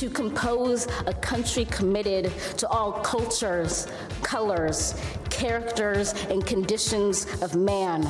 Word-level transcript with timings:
To 0.00 0.10
compose 0.10 0.86
a 1.06 1.14
country 1.14 1.64
committed 1.64 2.30
to 2.58 2.68
all 2.68 2.92
cultures, 3.00 3.88
colors, 4.22 4.94
characters, 5.30 6.12
and 6.28 6.44
conditions 6.44 7.24
of 7.40 7.54
man. 7.54 8.04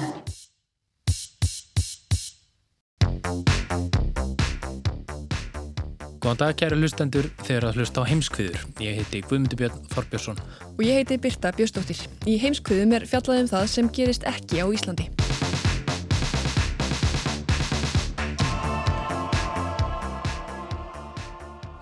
Góðan 6.19 6.41
dag 6.41 6.57
kæru 6.59 6.81
hlustendur 6.81 7.29
þegar 7.45 7.69
að 7.69 7.79
hlusta 7.79 8.03
á 8.03 8.11
heimskviður. 8.11 8.67
Ég 8.83 8.99
heiti 8.99 9.23
Guðmundur 9.23 9.61
Björn 9.61 9.87
Þorbjörnsson. 9.95 10.43
Og 10.75 10.83
ég 10.83 10.99
heiti 10.99 11.21
Birta 11.23 11.55
Björnsdóttir. 11.55 12.03
Í 12.27 12.35
heimskviðum 12.43 12.99
er 12.99 13.07
fjallaðum 13.07 13.53
það 13.55 13.71
sem 13.77 13.95
gerist 13.95 14.27
ekki 14.27 14.59
á 14.59 14.67
Íslandi. 14.67 15.07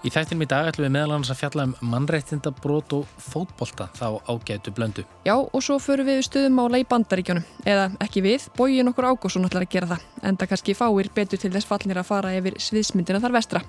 Í 0.04 0.10
þættinum 0.12 0.44
í 0.44 0.46
dag 0.50 0.66
ætlum 0.68 0.84
við 0.84 0.90
meðal 0.98 1.14
annars 1.14 1.30
að 1.32 1.38
fjalla 1.40 1.64
um 1.64 1.70
mannreittindabrót 1.88 2.92
og 2.92 3.12
fótbolta 3.24 3.86
þá 3.96 4.18
ágætu 4.28 4.74
blöndu. 4.76 5.04
Já, 5.24 5.32
og 5.32 5.64
svo 5.64 5.78
förum 5.80 6.10
við 6.10 6.20
stuðumála 6.26 6.82
í 6.82 6.84
bandaríkjónum. 6.90 7.46
Eða 7.64 7.86
ekki 8.04 8.20
við, 8.26 8.44
bógin 8.58 8.92
okkur 8.92 9.08
Ágússon 9.08 9.48
ætlar 9.48 9.64
að 9.64 9.72
gera 9.72 9.88
það. 9.94 10.04
Enda 10.28 10.50
kannski 10.50 10.76
fáir 10.76 11.08
betur 11.16 11.40
til 11.40 11.54
þess 11.56 11.70
fallnir 11.72 12.02
að 12.02 12.08
fara 12.10 12.36
yfir 12.36 12.60
sviðsmyndina 12.60 13.24
þar 13.24 13.36
vestra. 13.38 13.64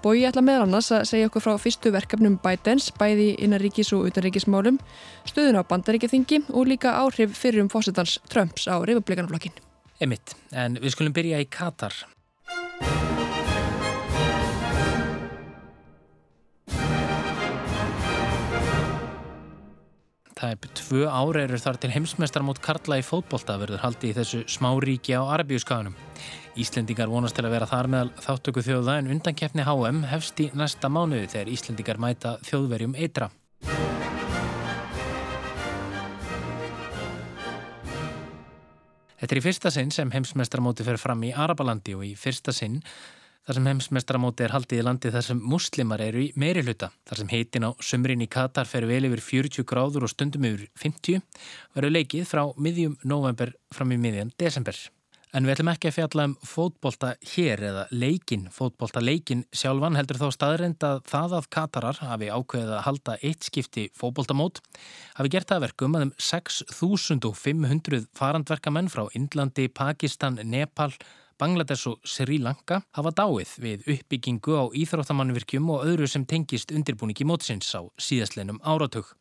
Bógi 0.00 0.24
ætla 0.24 0.46
meðal 0.48 0.64
annars 0.70 0.88
að 0.88 1.04
segja 1.12 1.28
okkur 1.28 1.44
frá 1.44 1.60
fyrstu 1.60 1.92
verkefnum 1.92 2.40
Bidens, 2.40 2.88
bæði 2.96 3.34
innaríkis 3.36 3.92
og 3.92 4.08
utanríkismálum, 4.08 4.80
stuðun 5.28 5.60
á 5.60 5.68
bandaríkjaþingi 5.68 6.46
og 6.48 6.72
líka 6.72 6.96
áhrif 6.96 7.36
fyrir 7.36 7.66
um 7.66 7.68
fósitans 7.68 8.16
Trumps 8.32 8.70
á 8.72 8.80
republikanaflokkin. 8.80 9.52
Emitt, 10.00 10.32
en 10.48 10.80
við 10.80 10.96
skulum 10.96 11.12
byrja 11.12 11.42
í 11.44 11.50
Katar. 11.52 12.06
Það 20.38 20.52
er 20.54 20.74
tvö 20.78 21.06
ára 21.10 21.40
eru 21.48 21.58
þar 21.58 21.76
til 21.82 21.88
heimsmeistar 21.90 22.44
mot 22.46 22.58
Karla 22.62 23.00
í 23.00 23.02
fótbolta 23.02 23.56
verður 23.58 23.80
haldi 23.82 24.12
í 24.12 24.14
þessu 24.14 24.44
smáríki 24.46 25.16
á 25.18 25.26
Arabíuskaganum. 25.34 25.96
Íslendingar 26.54 27.10
vonast 27.10 27.34
til 27.34 27.42
að 27.48 27.56
vera 27.56 27.66
þar 27.66 27.88
meðal 27.90 28.12
þáttöku 28.22 28.62
þjóða 28.62 28.94
en 29.00 29.10
undankeppni 29.16 29.66
HM 29.66 30.04
hefst 30.12 30.38
í 30.38 30.46
næsta 30.54 30.86
mánuði 30.94 31.26
þegar 31.34 31.50
Íslendingar 31.56 31.98
mæta 31.98 32.36
þjóðverjum 32.46 32.94
eitra. 32.94 33.32
Þetta 39.18 39.34
er 39.34 39.40
í 39.40 39.46
fyrsta 39.48 39.74
sinn 39.74 39.90
sem 39.90 40.14
heimsmeistarmóti 40.14 40.86
fer 40.86 41.02
fram 41.02 41.26
í 41.26 41.34
Arabalandi 41.34 41.98
og 41.98 42.06
í 42.06 42.14
fyrsta 42.14 42.54
sinn 42.54 42.78
þar 43.48 43.56
sem 43.56 43.68
heimsmestramóti 43.70 44.44
er 44.44 44.52
haldið 44.52 44.82
í 44.82 44.84
landi 44.84 45.10
þar 45.14 45.22
sem 45.24 45.38
muslimar 45.40 46.02
eru 46.04 46.20
í 46.20 46.26
meiri 46.36 46.60
hluta. 46.66 46.90
Þar 47.08 47.20
sem 47.22 47.30
heitin 47.32 47.64
á 47.64 47.70
sömrin 47.80 48.20
í 48.20 48.28
Katar 48.28 48.68
fer 48.68 48.84
vel 48.84 49.06
yfir 49.08 49.22
40 49.24 49.64
gráður 49.64 50.04
og 50.04 50.12
stundum 50.12 50.44
yfir 50.44 50.66
50 50.76 51.22
verður 51.72 51.94
leikið 51.96 52.28
frá 52.28 52.42
miðjum 52.60 52.98
november 53.08 53.54
fram 53.72 53.96
í 53.96 54.00
miðjan 54.02 54.34
desember. 54.36 54.76
En 55.32 55.44
við 55.44 55.54
ætlum 55.54 55.70
ekki 55.72 55.88
að 55.88 55.96
fjalla 55.96 56.24
um 56.28 56.34
fótbolta 56.44 57.14
hér 57.32 57.62
eða 57.70 57.82
leikin, 57.92 58.46
fótbolta 58.52 59.00
leikin 59.00 59.46
sjálfan 59.52 59.96
heldur 59.96 60.20
þá 60.20 60.28
staðreind 60.36 60.84
að 60.84 61.00
það 61.08 61.34
að 61.38 61.48
Katarar 61.56 62.00
hafi 62.00 62.30
ákveðið 62.32 62.72
að 62.76 62.84
halda 62.86 63.16
eitt 63.20 63.48
skipti 63.48 63.86
fótboltamót 63.96 64.60
hafi 65.18 65.32
gert 65.32 65.52
það 65.52 65.64
verkum 65.66 65.96
að 65.96 66.06
um 66.08 66.12
6.500 66.28 68.08
farandverkamenn 68.16 68.92
frá 68.92 69.04
Indlandi, 69.16 69.68
Pakistan, 69.68 70.40
Nepal, 70.48 70.92
Bangladesh 71.38 71.86
og 71.90 72.02
Sri 72.02 72.40
Lanka 72.42 72.80
hafa 72.96 73.12
dáið 73.14 73.54
við 73.62 73.86
uppbyggingu 73.94 74.56
á 74.58 74.64
íþróttamannvirkjum 74.74 75.70
og 75.70 75.84
öðru 75.86 76.08
sem 76.10 76.26
tengist 76.26 76.74
undirbúningi 76.74 77.26
mótsins 77.28 77.70
á 77.78 77.86
síðastleinum 77.94 78.58
áratug. 78.66 79.12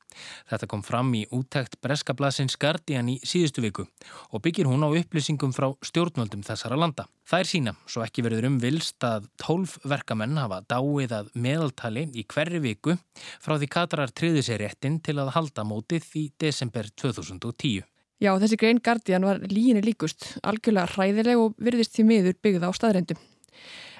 Þetta 0.49 0.69
kom 0.71 0.81
fram 0.85 1.11
í 1.13 1.25
útækt 1.35 1.77
Breskablasins 1.83 2.57
Guardian 2.57 3.11
í 3.11 3.17
síðustu 3.21 3.61
viku 3.61 3.85
og 4.31 4.41
byggir 4.41 4.69
hún 4.69 4.85
á 4.85 4.89
upplýsingum 4.89 5.53
frá 5.53 5.69
stjórnvöldum 5.85 6.45
þessara 6.47 6.79
landa. 6.79 7.05
Það 7.27 7.43
er 7.43 7.51
sína, 7.51 7.73
svo 7.85 8.05
ekki 8.05 8.23
verður 8.25 8.47
um 8.49 8.57
vilst 8.63 9.03
að 9.05 9.27
12 9.43 9.77
verkamenn 9.91 10.39
hafa 10.41 10.63
dáið 10.65 11.17
að 11.19 11.29
meðaltali 11.35 12.07
í 12.17 12.25
hverri 12.25 12.63
viku 12.63 12.97
frá 13.43 13.57
því 13.57 13.69
Katarar 13.77 14.15
triði 14.15 14.45
sér 14.47 14.63
réttin 14.63 14.97
til 15.03 15.19
að 15.21 15.35
halda 15.37 15.67
mótið 15.67 16.09
í 16.17 16.25
desember 16.39 16.89
2010. 16.95 17.85
Já, 18.17 18.31
þessi 18.41 18.57
grein 18.57 18.79
Guardian 18.81 19.25
var 19.27 19.43
líginni 19.45 19.83
líkust, 19.85 20.31
algjörlega 20.41 20.89
hræðileg 20.95 21.37
og 21.37 21.57
virðist 21.61 21.93
því 21.93 22.05
miður 22.07 22.37
byggða 22.41 22.69
á 22.69 22.73
staðrendum. 22.73 23.19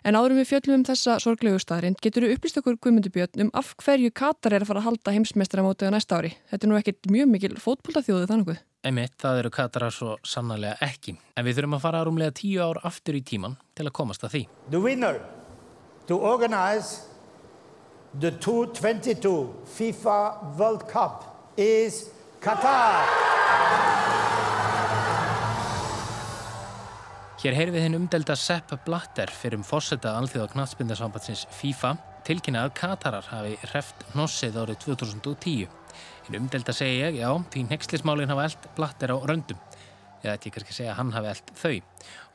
En 0.08 0.16
áðurum 0.18 0.40
við 0.40 0.48
fjöllum 0.52 0.80
um 0.80 0.86
þessa 0.88 1.18
sorglegu 1.22 1.60
staðrind 1.62 2.00
getur 2.02 2.26
við 2.26 2.38
upplýst 2.38 2.58
okkur 2.62 2.78
Guðmundubjörn 2.82 3.44
um 3.46 3.52
af 3.58 3.74
hverju 3.82 4.10
Katar 4.16 4.56
er 4.56 4.64
að 4.64 4.72
fara 4.72 4.82
að 4.82 4.88
halda 4.88 5.14
heimsmeistaramótið 5.14 5.92
á 5.92 5.96
næsta 5.98 6.18
ári. 6.22 6.32
Þetta 6.50 6.66
er 6.66 6.72
nú 6.72 6.80
ekkit 6.80 7.12
mjög 7.14 7.30
mikil 7.34 7.52
fótbóltaþjóðu 7.62 8.30
þannig. 8.32 8.64
Einmitt, 8.88 9.18
það 9.22 9.42
eru 9.44 9.54
Katarar 9.58 9.94
svo 9.94 10.16
sannarlega 10.26 10.78
ekki. 10.88 11.18
En 11.36 11.46
við 11.46 11.60
þurfum 11.60 11.78
að 11.78 11.86
fara 11.86 12.04
rúmlega 12.08 12.38
tíu 12.40 12.64
ár 12.64 12.82
aftur 12.88 13.20
í 13.20 13.24
tíman 13.26 13.58
til 13.78 13.90
að 13.90 13.96
komast 14.00 14.26
að 14.26 14.38
því. 14.38 14.44
The 14.72 14.82
winner 14.82 15.22
to 16.08 16.18
organize 16.18 17.04
the 18.18 18.32
2022 18.32 19.36
FIFA 19.78 20.20
World 20.58 20.88
Cup 20.88 21.52
is 21.58 22.06
Qatar. 22.40 23.27
Hér 27.38 27.54
heyr 27.54 27.70
við 27.72 27.84
hinn 27.86 27.96
umdelda 27.96 28.34
Sepp 28.36 28.72
Blatter 28.84 29.30
fyrir 29.32 29.60
um 29.60 29.64
fórseta 29.64 30.16
alþjóða 30.18 30.50
knatsbyndarsambatsins 30.52 31.46
FIFA 31.56 31.92
tilkynna 32.28 32.64
að 32.66 32.74
Katarar 32.80 33.28
hafi 33.30 33.54
hreft 33.70 34.02
hnossið 34.12 34.58
árið 34.60 34.80
2010. 34.84 35.70
Hinn 36.26 36.38
umdelda 36.42 36.74
segi 36.76 36.98
ég, 36.98 37.20
já, 37.22 37.30
því 37.54 37.64
nexlismálinn 37.70 38.34
hafa 38.34 38.50
eld 38.50 38.68
Blatter 38.76 39.14
á 39.16 39.18
röndum. 39.30 39.62
Eða 40.24 40.34
þetta 40.34 40.50
ég 40.50 40.56
kannski 40.58 40.76
segja 40.76 40.92
að 40.92 41.00
hann 41.00 41.14
hafi 41.16 41.32
eld 41.32 41.54
þau. 41.62 41.76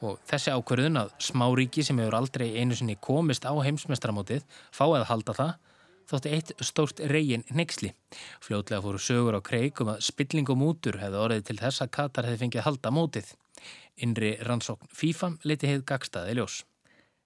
Og 0.07 0.23
þessi 0.31 0.55
ákverðun 0.55 1.03
að 1.03 1.13
smáríki 1.29 1.85
sem 1.85 2.01
hefur 2.01 2.17
aldrei 2.23 2.47
einu 2.57 2.79
sinni 2.79 2.97
komist 3.03 3.45
á 3.45 3.53
heimsmestramótið 3.53 4.47
fáið 4.71 5.01
að 5.03 5.09
halda 5.11 5.37
það 5.43 5.53
þótti 6.11 6.33
eitt 6.37 6.53
stórt 6.65 7.03
reygin 7.13 7.45
nexli. 7.51 7.93
Fljótlega 8.45 8.83
fóru 8.85 9.01
sögur 9.03 9.39
á 9.39 9.41
kreik 9.45 9.81
um 9.85 9.93
að 9.95 10.03
spilling 10.09 10.51
og 10.53 10.61
mútur 10.61 11.01
hefði 11.03 11.23
orðið 11.27 11.47
til 11.49 11.59
þess 11.63 11.85
að 11.85 11.95
Katar 11.99 12.29
hefði 12.29 12.43
fengið 12.45 12.67
halda 12.67 12.93
mótið. 12.95 13.33
Innri 14.03 14.37
rannsókn 14.43 14.93
FIFA 14.97 15.35
leiti 15.45 15.71
heið 15.71 15.87
gagstaði 15.89 16.39
ljós. 16.39 16.63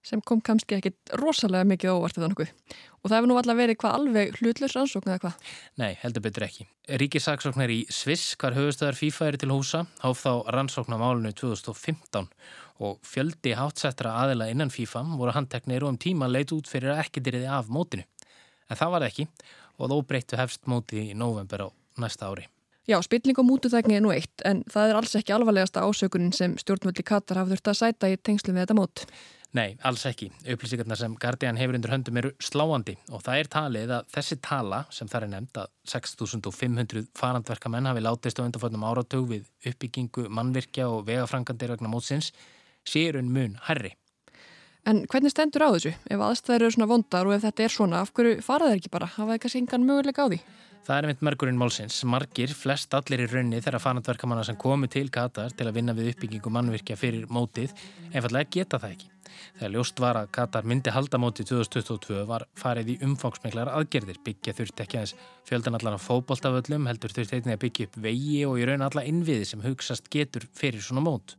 Sem 0.06 0.20
kom 0.22 0.38
kannski 0.38 0.76
ekkit 0.76 1.16
rosalega 1.18 1.66
mikið 1.66 1.96
óvart 1.96 2.18
eða 2.20 2.28
nokkuð. 2.30 2.50
Og 3.02 3.08
það 3.08 3.16
hefur 3.16 3.30
nú 3.30 3.38
alltaf 3.40 3.56
verið 3.58 3.78
hvað 3.82 3.96
alveg 3.96 4.36
hlutlaus 4.38 4.76
rannsókn 4.76 5.10
eða 5.10 5.22
hvað? 5.24 5.48
Nei, 5.82 5.96
heldur 5.98 6.22
betur 6.22 6.44
ekki. 6.46 6.66
Ríkisaksóknar 7.02 7.72
í 7.74 7.80
Sviss, 7.90 8.36
hvar 8.38 8.54
höfustöðar 8.54 8.98
FIFA 8.98 9.30
er 9.32 9.38
til 9.42 9.50
húsa, 9.50 9.82
háf 10.04 10.22
þá 10.22 10.46
rannsókn 10.54 10.94
á 10.94 10.98
málunni 11.02 11.34
2015 11.34 12.30
og 12.86 13.00
fjöldi 13.02 13.56
hátsettra 13.58 14.14
aðila 14.22 14.46
innan 14.52 14.70
FIFA 14.70 15.02
voru 15.16 15.34
handteknir 15.34 15.82
og 15.82 15.96
um 15.96 15.98
tíma 15.98 16.30
leit 16.30 16.54
út 16.54 16.70
fyrir 16.70 16.94
að 16.94 17.02
ekki 17.02 17.24
dyrði 17.26 17.50
af 17.50 17.72
mótinu. 17.72 18.06
En 18.70 18.78
það 18.78 18.92
var 18.96 19.06
ekki 19.08 19.28
og 19.76 19.92
þó 19.92 19.96
breyttu 20.08 20.38
hefst 20.40 20.66
móti 20.70 21.10
í 21.10 21.16
november 21.16 21.66
á 21.66 21.68
næsta 22.00 22.30
ári. 22.30 22.46
Já, 22.86 23.00
spilling 23.02 23.38
og 23.42 23.48
mútutækni 23.48 23.96
er 23.98 24.02
nú 24.04 24.12
eitt, 24.14 24.42
en 24.46 24.60
það 24.70 24.92
er 24.92 24.98
alls 25.00 25.16
ekki 25.18 25.34
alvarlegasta 25.34 25.82
ásökunin 25.82 26.34
sem 26.34 26.52
stjórnvöldi 26.60 27.02
Katar 27.02 27.40
hafði 27.40 27.56
þurft 27.56 27.70
að 27.72 27.78
sæta 27.80 28.10
í 28.12 28.18
tengslu 28.22 28.54
með 28.54 28.66
þetta 28.66 28.76
mót. 28.78 29.02
Nei, 29.56 29.74
alls 29.88 30.04
ekki. 30.06 30.28
Upplýsingarna 30.52 30.98
sem 30.98 31.16
Guardian 31.18 31.58
hefur 31.58 31.78
undir 31.78 31.90
höndum 31.90 32.18
eru 32.20 32.30
sláandi 32.42 32.94
og 33.10 33.24
það 33.26 33.40
er 33.40 33.50
talið 33.50 33.92
að 33.96 34.08
þessi 34.14 34.38
tala 34.44 34.80
sem 34.92 35.10
það 35.10 35.26
er 35.26 35.32
nefnd 35.32 35.60
að 35.62 35.70
6.500 35.92 37.06
farandverkamenn 37.16 37.90
hafi 37.90 38.04
látist 38.04 38.38
á 38.38 38.44
undanföldum 38.44 38.86
áratug 38.86 39.28
við 39.32 39.46
uppbyggingu, 39.70 40.28
mannvirkja 40.28 40.90
og 40.92 41.06
vegafrangandir 41.08 41.72
vegna 41.74 41.90
mótsins 41.90 42.30
séur 42.86 43.18
un 43.18 43.32
mun 43.32 43.56
herri. 43.66 43.96
En 44.86 45.02
hvernig 45.10 45.32
stendur 45.34 45.64
á 45.66 45.74
þessu? 45.74 45.90
Ef 46.06 46.20
aðstæður 46.22 46.62
eru 46.62 46.74
svona 46.76 46.86
vondar 46.92 47.26
og 47.26 47.34
ef 47.34 47.42
þetta 47.42 47.64
er 47.64 47.72
svona, 47.74 48.04
af 48.04 48.12
hverju 48.14 48.36
fara 48.46 48.68
þeir 48.70 48.78
ekki 48.78 48.92
bara? 48.92 49.08
Hafa 49.16 49.34
þeir 49.34 49.40
kannski 49.42 49.62
engan 49.64 49.86
möguleika 49.88 50.22
á 50.22 50.30
því? 50.30 50.38
Það 50.86 50.94
er 50.96 51.06
einmitt 51.08 51.24
merkurinn 51.26 51.58
málsins. 51.58 51.96
Margir, 52.06 52.52
flest 52.54 52.94
allir 52.94 53.24
í 53.24 53.26
raunni 53.26 53.58
þeirra 53.58 53.80
fanatverkamanna 53.82 54.44
sem 54.46 54.58
komu 54.62 54.86
til 54.86 55.08
Katar 55.10 55.50
til 55.58 55.66
að 55.66 55.80
vinna 55.80 55.96
við 55.96 56.12
uppbyggingu 56.12 56.52
mannvirkja 56.54 56.94
fyrir 57.00 57.26
mótið, 57.26 57.74
einfallega 58.12 58.52
geta 58.54 58.78
það 58.78 58.94
ekki. 58.94 59.10
Þegar 59.58 59.72
ljóst 59.74 60.02
var 60.04 60.20
að 60.20 60.30
Katar 60.38 60.68
myndi 60.70 60.94
halda 60.94 61.18
mótið 61.18 61.50
2022 61.50 62.22
var 62.28 62.46
farið 62.54 62.92
í 62.94 62.98
umfangsmiklar 63.02 63.72
aðgerðir. 63.74 64.20
Byggja 64.22 64.54
þurft 64.54 64.84
ekki 64.86 65.00
aðeins 65.00 65.16
fjöldan 65.50 65.80
allar 65.80 65.98
af 65.98 66.06
fókbóltaföllum, 66.06 66.86
heldur 66.86 67.16
þurft 67.16 67.34
einnig 67.34 67.58
að 67.58 67.64
byggja 67.66 67.88
upp 67.90 67.98
vegi 68.06 68.44
og 68.46 68.60
í 68.62 68.70
raun 68.70 68.86
alla 68.86 69.02
innviði 69.10 69.50
sem 69.50 69.66
hugsast 69.66 70.06
getur 70.14 70.46
fyrir 70.54 70.86
svona 70.86 71.02
mót. 71.02 71.34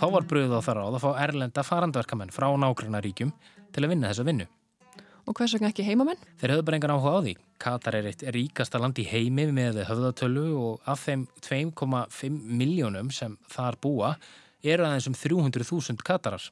Þá 0.00 0.06
var 0.14 0.24
bröðuð 0.28 0.56
á 0.56 0.64
það 0.64 0.78
ráð 0.78 0.96
að 0.96 1.02
fá 1.04 1.10
erlenda 1.20 1.62
farandverkamenn 1.66 2.32
frá 2.32 2.46
nágrannaríkjum 2.56 3.32
til 3.74 3.84
að 3.84 3.92
vinna 3.92 4.08
þessa 4.08 4.24
vinnu. 4.24 4.46
Og 5.28 5.36
hvers 5.36 5.52
vegna 5.54 5.68
ekki 5.68 5.84
heimamenn? 5.84 6.22
Þeir 6.40 6.54
höfðu 6.54 6.64
bara 6.66 6.78
engan 6.78 6.94
áhuga 6.94 7.12
á 7.12 7.24
því. 7.26 7.34
Katar 7.60 7.98
er 7.98 8.08
eitt 8.08 8.24
ríkasta 8.32 8.80
land 8.80 8.98
í 8.98 9.04
heimi 9.04 9.44
með 9.52 9.82
höfðatölu 9.90 10.46
og 10.56 10.88
af 10.88 11.04
þeim 11.04 11.26
2,5 11.44 12.40
miljónum 12.48 13.12
sem 13.12 13.36
þar 13.52 13.76
búa 13.84 14.14
eru 14.64 14.88
aðeins 14.88 15.10
um 15.10 15.18
300.000 15.20 16.00
Katarar. 16.06 16.48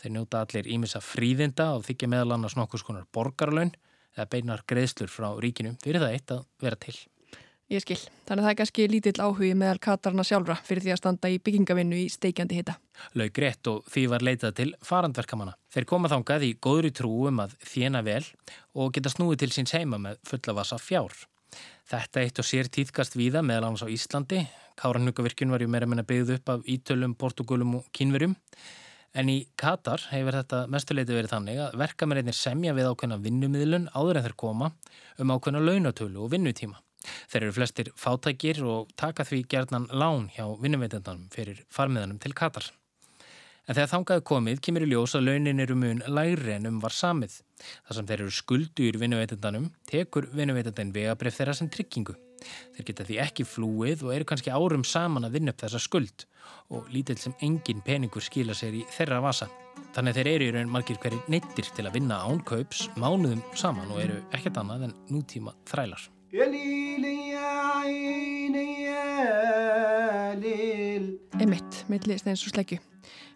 Þeir 0.00 0.16
njóta 0.16 0.40
allir 0.40 0.72
ímissa 0.72 1.04
fríðinda 1.04 1.74
og 1.76 1.84
þykja 1.84 2.08
meðal 2.08 2.38
annars 2.38 2.56
nokkus 2.56 2.86
konar 2.86 3.04
borgarlaun 3.12 3.74
eða 4.16 4.30
beinar 4.32 4.64
greiðslur 4.64 5.12
frá 5.12 5.34
ríkinu 5.36 5.76
fyrir 5.84 6.00
það 6.00 6.16
eitt 6.16 6.38
að 6.38 6.46
vera 6.64 6.80
til. 6.80 6.96
Ég 7.70 7.84
skil. 7.84 8.00
Þannig 8.26 8.42
að 8.42 8.46
það 8.46 8.50
er 8.50 8.56
kannski 8.58 8.84
lítill 8.90 9.20
áhugi 9.22 9.48
meðal 9.54 9.78
Katarna 9.84 10.24
sjálfra 10.26 10.56
fyrir 10.66 10.82
því 10.82 10.90
að 10.90 10.96
standa 10.98 11.28
í 11.30 11.36
byggingavinnu 11.38 12.00
í 12.02 12.08
steikjandi 12.10 12.56
hitta. 12.58 12.74
Laug 13.14 13.38
rétt 13.44 13.70
og 13.70 13.84
því 13.86 14.02
var 14.10 14.24
leitað 14.26 14.56
til 14.58 14.72
farandverkamanna. 14.82 15.54
Þeir 15.70 15.86
koma 15.92 16.10
þángað 16.10 16.48
í 16.48 16.50
góðri 16.66 16.90
trú 16.98 17.12
um 17.30 17.38
að 17.44 17.54
þjena 17.62 18.02
vel 18.02 18.24
og 18.74 18.90
geta 18.96 19.12
snúið 19.14 19.44
til 19.44 19.50
síns 19.54 19.76
heima 19.78 20.02
með 20.02 20.18
fulla 20.26 20.56
vasa 20.58 20.80
fjár. 20.82 21.14
Þetta 21.90 22.24
eitt 22.24 22.42
og 22.42 22.50
sér 22.50 22.72
týðkast 22.74 23.14
víða 23.14 23.44
meðal 23.46 23.70
annars 23.70 23.86
á 23.86 23.94
Íslandi. 23.94 24.42
Káranhugavirkjun 24.82 25.54
var 25.54 25.62
ju 25.62 25.70
meira 25.70 25.86
meina 25.86 26.02
byggð 26.02 26.36
upp 26.40 26.54
af 26.56 26.66
Ítölum, 26.66 27.14
Portugölum 27.14 27.78
og 27.78 27.88
Kínverjum. 27.94 28.34
En 29.14 29.30
í 29.30 29.44
Katar 29.58 30.10
hefur 30.10 30.42
þetta 30.42 30.66
mestuleiti 30.70 31.14
verið 31.14 31.36
þannig 31.36 31.64
að 31.68 31.80
verkamennir 31.86 32.34
semja 32.34 32.74
við 32.74 32.90
ákveðna 32.90 33.22
vinnumiðlun 33.22 33.90
áður 33.94 34.18
en 34.18 34.26
þeir 34.26 34.38
koma 34.42 34.74
um 35.22 35.34
ákveðna 35.34 35.66
launatölu 35.66 36.26
og 36.26 36.32
vinnutíma. 36.34 36.78
Þeir 37.30 37.46
eru 37.46 37.56
flestir 37.56 37.92
fátækir 37.96 38.60
og 38.66 38.92
taka 39.00 39.24
því 39.24 39.44
gerðnan 39.52 39.88
lán 39.92 40.28
hjá 40.34 40.44
vinnuveitandanum 40.60 41.30
fyrir 41.32 41.64
farmiðanum 41.72 42.20
til 42.20 42.34
Katar. 42.36 42.66
En 43.68 43.76
þegar 43.76 43.90
þangaðu 43.92 44.22
komið 44.26 44.60
kemur 44.66 44.82
í 44.82 44.88
ljós 44.90 45.12
að 45.14 45.28
launin 45.28 45.62
eru 45.62 45.76
mun 45.78 46.00
læri 46.10 46.56
en 46.56 46.66
um 46.66 46.80
var 46.82 46.94
samið. 46.96 47.36
Það 47.86 47.96
sem 47.96 48.08
þeir 48.08 48.22
eru 48.24 48.34
skuldur 48.34 48.98
vinnuveitandanum 48.98 49.68
tekur 49.86 50.26
vinnuveitandan 50.34 50.90
vegabref 50.96 51.38
þeirra 51.38 51.54
sem 51.54 51.70
tryggingu. 51.70 52.16
Þeir 52.74 52.88
geta 52.88 53.06
því 53.06 53.18
ekki 53.22 53.46
flúið 53.46 54.04
og 54.06 54.14
eru 54.16 54.26
kannski 54.26 54.50
árum 54.50 54.82
saman 54.82 55.28
að 55.28 55.36
vinna 55.38 55.54
upp 55.54 55.62
þessa 55.62 55.82
skuld 55.86 56.26
og 56.74 56.88
lítill 56.90 57.18
sem 57.20 57.36
engin 57.46 57.84
peningur 57.86 58.24
skila 58.26 58.56
sér 58.58 58.80
í 58.80 58.84
þeirra 58.96 59.20
vasa. 59.22 59.46
Þannig 59.94 60.16
þeir 60.18 60.32
eru 60.34 60.48
í 60.48 60.54
raun 60.56 60.72
margir 60.72 60.98
hverjir 61.02 61.30
neittir 61.30 61.70
til 61.76 61.86
að 61.86 62.00
vinna 62.00 62.22
ánkaups 62.26 62.88
mánuðum 62.96 63.44
saman 63.54 63.92
og 63.92 64.02
eru 64.02 64.22
ekkert 64.34 64.58
annað 64.62 64.88
en 64.88 64.96
nútíma 65.12 65.54
þrælar. 65.70 66.10
Emitt, 71.40 71.80
milli 71.90 72.18
steins 72.20 72.44
og 72.46 72.52
sleggju. 72.52 72.78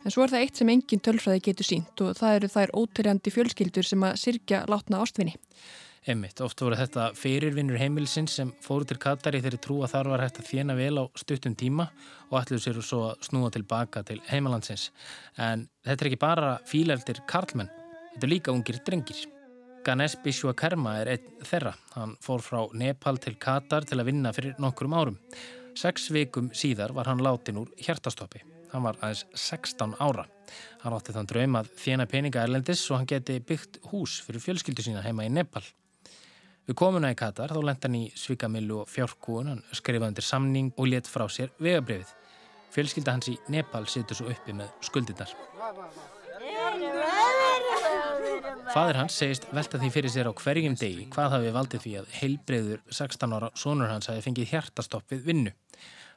En 0.05 0.12
svo 0.14 0.23
er 0.23 0.31
það 0.31 0.44
eitt 0.44 0.61
sem 0.61 0.70
engin 0.70 1.02
tölfræði 1.02 1.43
getur 1.49 1.67
sínt 1.67 2.02
og 2.05 2.12
það 2.20 2.37
eru 2.37 2.52
þær 2.52 2.75
óterjandi 2.79 3.32
fjölskyldur 3.35 3.88
sem 3.88 4.06
að 4.06 4.20
sirkja 4.23 4.62
látna 4.70 5.02
ástvinni. 5.02 5.35
Emitt, 6.06 6.38
oft 6.44 6.62
voru 6.62 6.79
þetta 6.79 7.11
fyrirvinnur 7.19 7.81
heimilsins 7.82 8.38
sem 8.38 8.55
fóru 8.62 8.87
til 8.87 9.00
Katari 9.02 9.43
þegar 9.43 9.62
trú 9.67 9.82
að 9.82 9.94
þar 9.96 10.14
var 10.14 10.26
hægt 10.29 10.43
að 10.44 10.50
þjena 10.52 10.79
vel 10.79 10.96
á 11.02 11.05
stuttum 11.19 11.58
tíma 11.58 11.91
og 12.29 12.41
ætluðu 12.44 12.62
sér 12.69 12.82
svo 12.85 13.05
að 13.08 13.26
snúa 13.26 13.50
tilbaka 13.56 14.05
til 14.06 14.20
heimalandsins. 14.29 14.93
En 15.35 15.67
þetta 15.82 16.05
er 16.05 16.12
ekki 16.12 16.26
bara 16.29 16.58
fíleldir 16.69 17.25
karlmenn, 17.26 17.73
þetta 18.12 18.29
er 18.29 18.37
líka 18.37 18.55
ungir 18.55 18.85
drengir. 18.87 19.34
Ganesh 19.85 20.17
Bishwakarma 20.25 20.95
er 21.03 21.11
einn 21.13 21.45
þeirra. 21.45 21.75
Hann 21.93 22.15
fór 22.25 22.41
frá 22.41 22.63
Nepal 22.73 23.19
til 23.21 23.35
Katar 23.41 23.85
til 23.85 23.99
að 24.01 24.09
vinna 24.09 24.33
fyrir 24.33 24.57
nokkrum 24.63 24.95
árum. 24.97 25.19
Seks 25.77 26.09
vikum 26.15 26.49
síðar 26.57 26.95
var 26.97 27.11
hann 27.11 27.21
látin 27.21 27.59
úr 27.61 27.73
hjertastoppi. 27.77 28.41
Hann 28.73 28.87
var 28.87 28.97
aðeins 29.03 29.27
16 29.37 29.93
ára. 30.01 30.25
Hann 30.81 30.97
átti 30.97 31.13
þann 31.13 31.29
draum 31.29 31.59
að 31.61 31.69
þjena 31.83 32.09
peninga 32.09 32.47
erlendis 32.47 32.87
og 32.91 33.03
hann 33.03 33.11
geti 33.13 33.37
byggt 33.45 33.83
hús 33.91 34.17
fyrir 34.25 34.45
fjölskyldu 34.47 34.87
sína 34.87 35.05
heima 35.05 35.29
í 35.29 35.33
Nepal. 35.33 35.63
Við 36.65 36.81
komuna 36.81 37.13
í 37.13 37.21
Katar 37.21 37.53
þá 37.53 37.61
lenda 37.61 37.85
hann 37.85 38.01
í 38.01 38.05
svikamillu 38.17 38.81
og 38.87 38.89
fjárkúun, 38.89 39.53
hann 39.53 39.63
skrifaði 39.69 40.15
undir 40.15 40.25
samning 40.25 40.73
og 40.79 40.89
let 40.89 41.11
frá 41.11 41.29
sér 41.29 41.53
vegabrefið. 41.61 42.17
Fjölskylda 42.73 43.19
hans 43.19 43.29
í 43.31 43.37
Nepal 43.53 43.85
situr 43.85 44.17
svo 44.17 44.33
uppi 44.33 44.57
með 44.57 44.73
skuldinnar. 44.89 45.37
Fadir 48.74 49.00
hans 49.00 49.16
segist 49.18 49.48
velta 49.54 49.80
því 49.81 49.90
fyrir 49.96 50.12
sér 50.14 50.30
á 50.30 50.34
hverjum 50.36 50.76
degi 50.80 51.08
hvað 51.14 51.34
hafi 51.36 51.56
valdið 51.56 51.84
því 51.86 51.94
að 52.02 52.14
heilbreyður 52.20 52.81
16 52.92 53.36
ára 53.38 53.50
sonur 53.56 53.90
hans 53.92 54.10
hafi 54.12 54.22
fengið 54.28 54.52
hjartastopp 54.54 55.12
við 55.14 55.26
vinnu. 55.30 55.54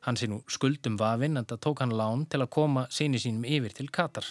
Hann 0.02 0.18
sé 0.18 0.26
nú 0.26 0.42
skuldum 0.50 0.98
vafinn 0.98 1.38
en 1.38 1.46
það 1.46 1.62
tók 1.66 1.82
hann 1.84 1.94
lán 1.94 2.26
til 2.26 2.42
að 2.42 2.50
koma 2.58 2.86
síni 2.90 3.20
sínum 3.22 3.44
yfir 3.46 3.72
til 3.78 3.88
Katar 3.90 4.26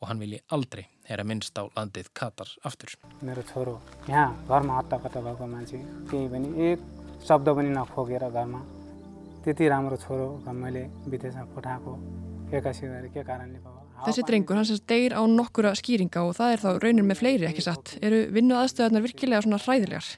og 0.00 0.08
hann 0.08 0.22
vilji 0.22 0.40
aldrei 0.54 0.84
hera 1.06 1.24
minnst 1.26 1.58
á 1.58 1.66
landið 1.76 2.12
Katar 2.14 2.48
aftur. 2.64 2.94
मेरो 3.22 3.42
छोरो 3.42 3.74
यहाँ 4.08 4.30
घरमा 4.48 4.72
हट्टाकट्टा 4.78 5.20
भएको 5.26 5.46
मान्छे 5.54 5.78
केही 6.10 6.26
पनि 6.32 6.48
एक 6.70 6.78
शब्द 7.28 7.48
पनि 7.58 7.70
नखोकेर 7.78 8.24
घरमा 8.30 8.60
त्यति 9.44 9.68
राम्रो 9.68 9.96
छोरो 10.06 10.26
मैले 10.62 10.82
विदेशमा 11.10 11.44
पठाएको 11.54 11.92
एक्कासी 12.56 12.86
गरेर 12.86 13.10
के 13.14 13.22
कारणले 13.30 13.58
भयो 13.58 13.75
Þessi 14.05 14.25
drengur 14.27 14.59
hans 14.59 14.83
deyr 14.87 15.15
á 15.17 15.21
nokkura 15.25 15.73
skýringa 15.77 16.21
og 16.27 16.35
það 16.37 16.53
er 16.53 16.61
þá 16.63 16.69
raunin 16.83 17.07
með 17.07 17.21
fleiri 17.21 17.47
ekki 17.49 17.65
satt. 17.65 17.95
Eru 18.01 18.27
vinnu 18.35 18.55
aðstöðarnar 18.59 19.05
virkilega 19.07 19.41
svona 19.45 19.59
hræðilegar? 19.63 20.11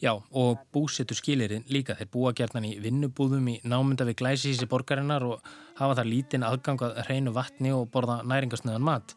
Já, 0.00 0.12
og 0.12 0.60
búsettur 0.72 1.16
skilirinn 1.16 1.64
líka. 1.72 1.96
Þeir 1.96 2.10
búa 2.12 2.32
gerðan 2.36 2.68
í 2.68 2.74
vinnubúðum 2.84 3.48
í 3.48 3.56
námynda 3.64 4.04
við 4.08 4.18
glæsísi 4.20 4.68
borgarinnar 4.68 5.24
og 5.24 5.50
hafa 5.80 5.96
þar 5.98 6.10
lítinn 6.10 6.44
aðgang 6.46 6.84
að 6.84 7.00
hreinu 7.06 7.32
vatni 7.36 7.72
og 7.74 7.88
borða 7.92 8.20
næringasnöðan 8.28 8.84
mat. 8.84 9.16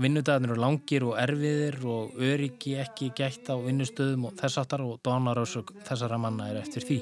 Vinnudagarnir 0.00 0.50
eru 0.50 0.58
langir 0.58 1.04
og 1.06 1.18
erfiðir 1.22 1.76
og 1.86 2.16
öryggi 2.18 2.72
ekki 2.82 3.12
gætt 3.14 3.46
á 3.46 3.54
vinnustöðum 3.62 4.26
og 4.26 4.34
þess 4.40 4.58
aftar 4.64 4.82
og 4.82 4.98
dánarásök 5.06 5.70
þessara 5.86 6.18
manna 6.18 6.48
er 6.50 6.58
eftir 6.64 6.82
því. 6.88 6.98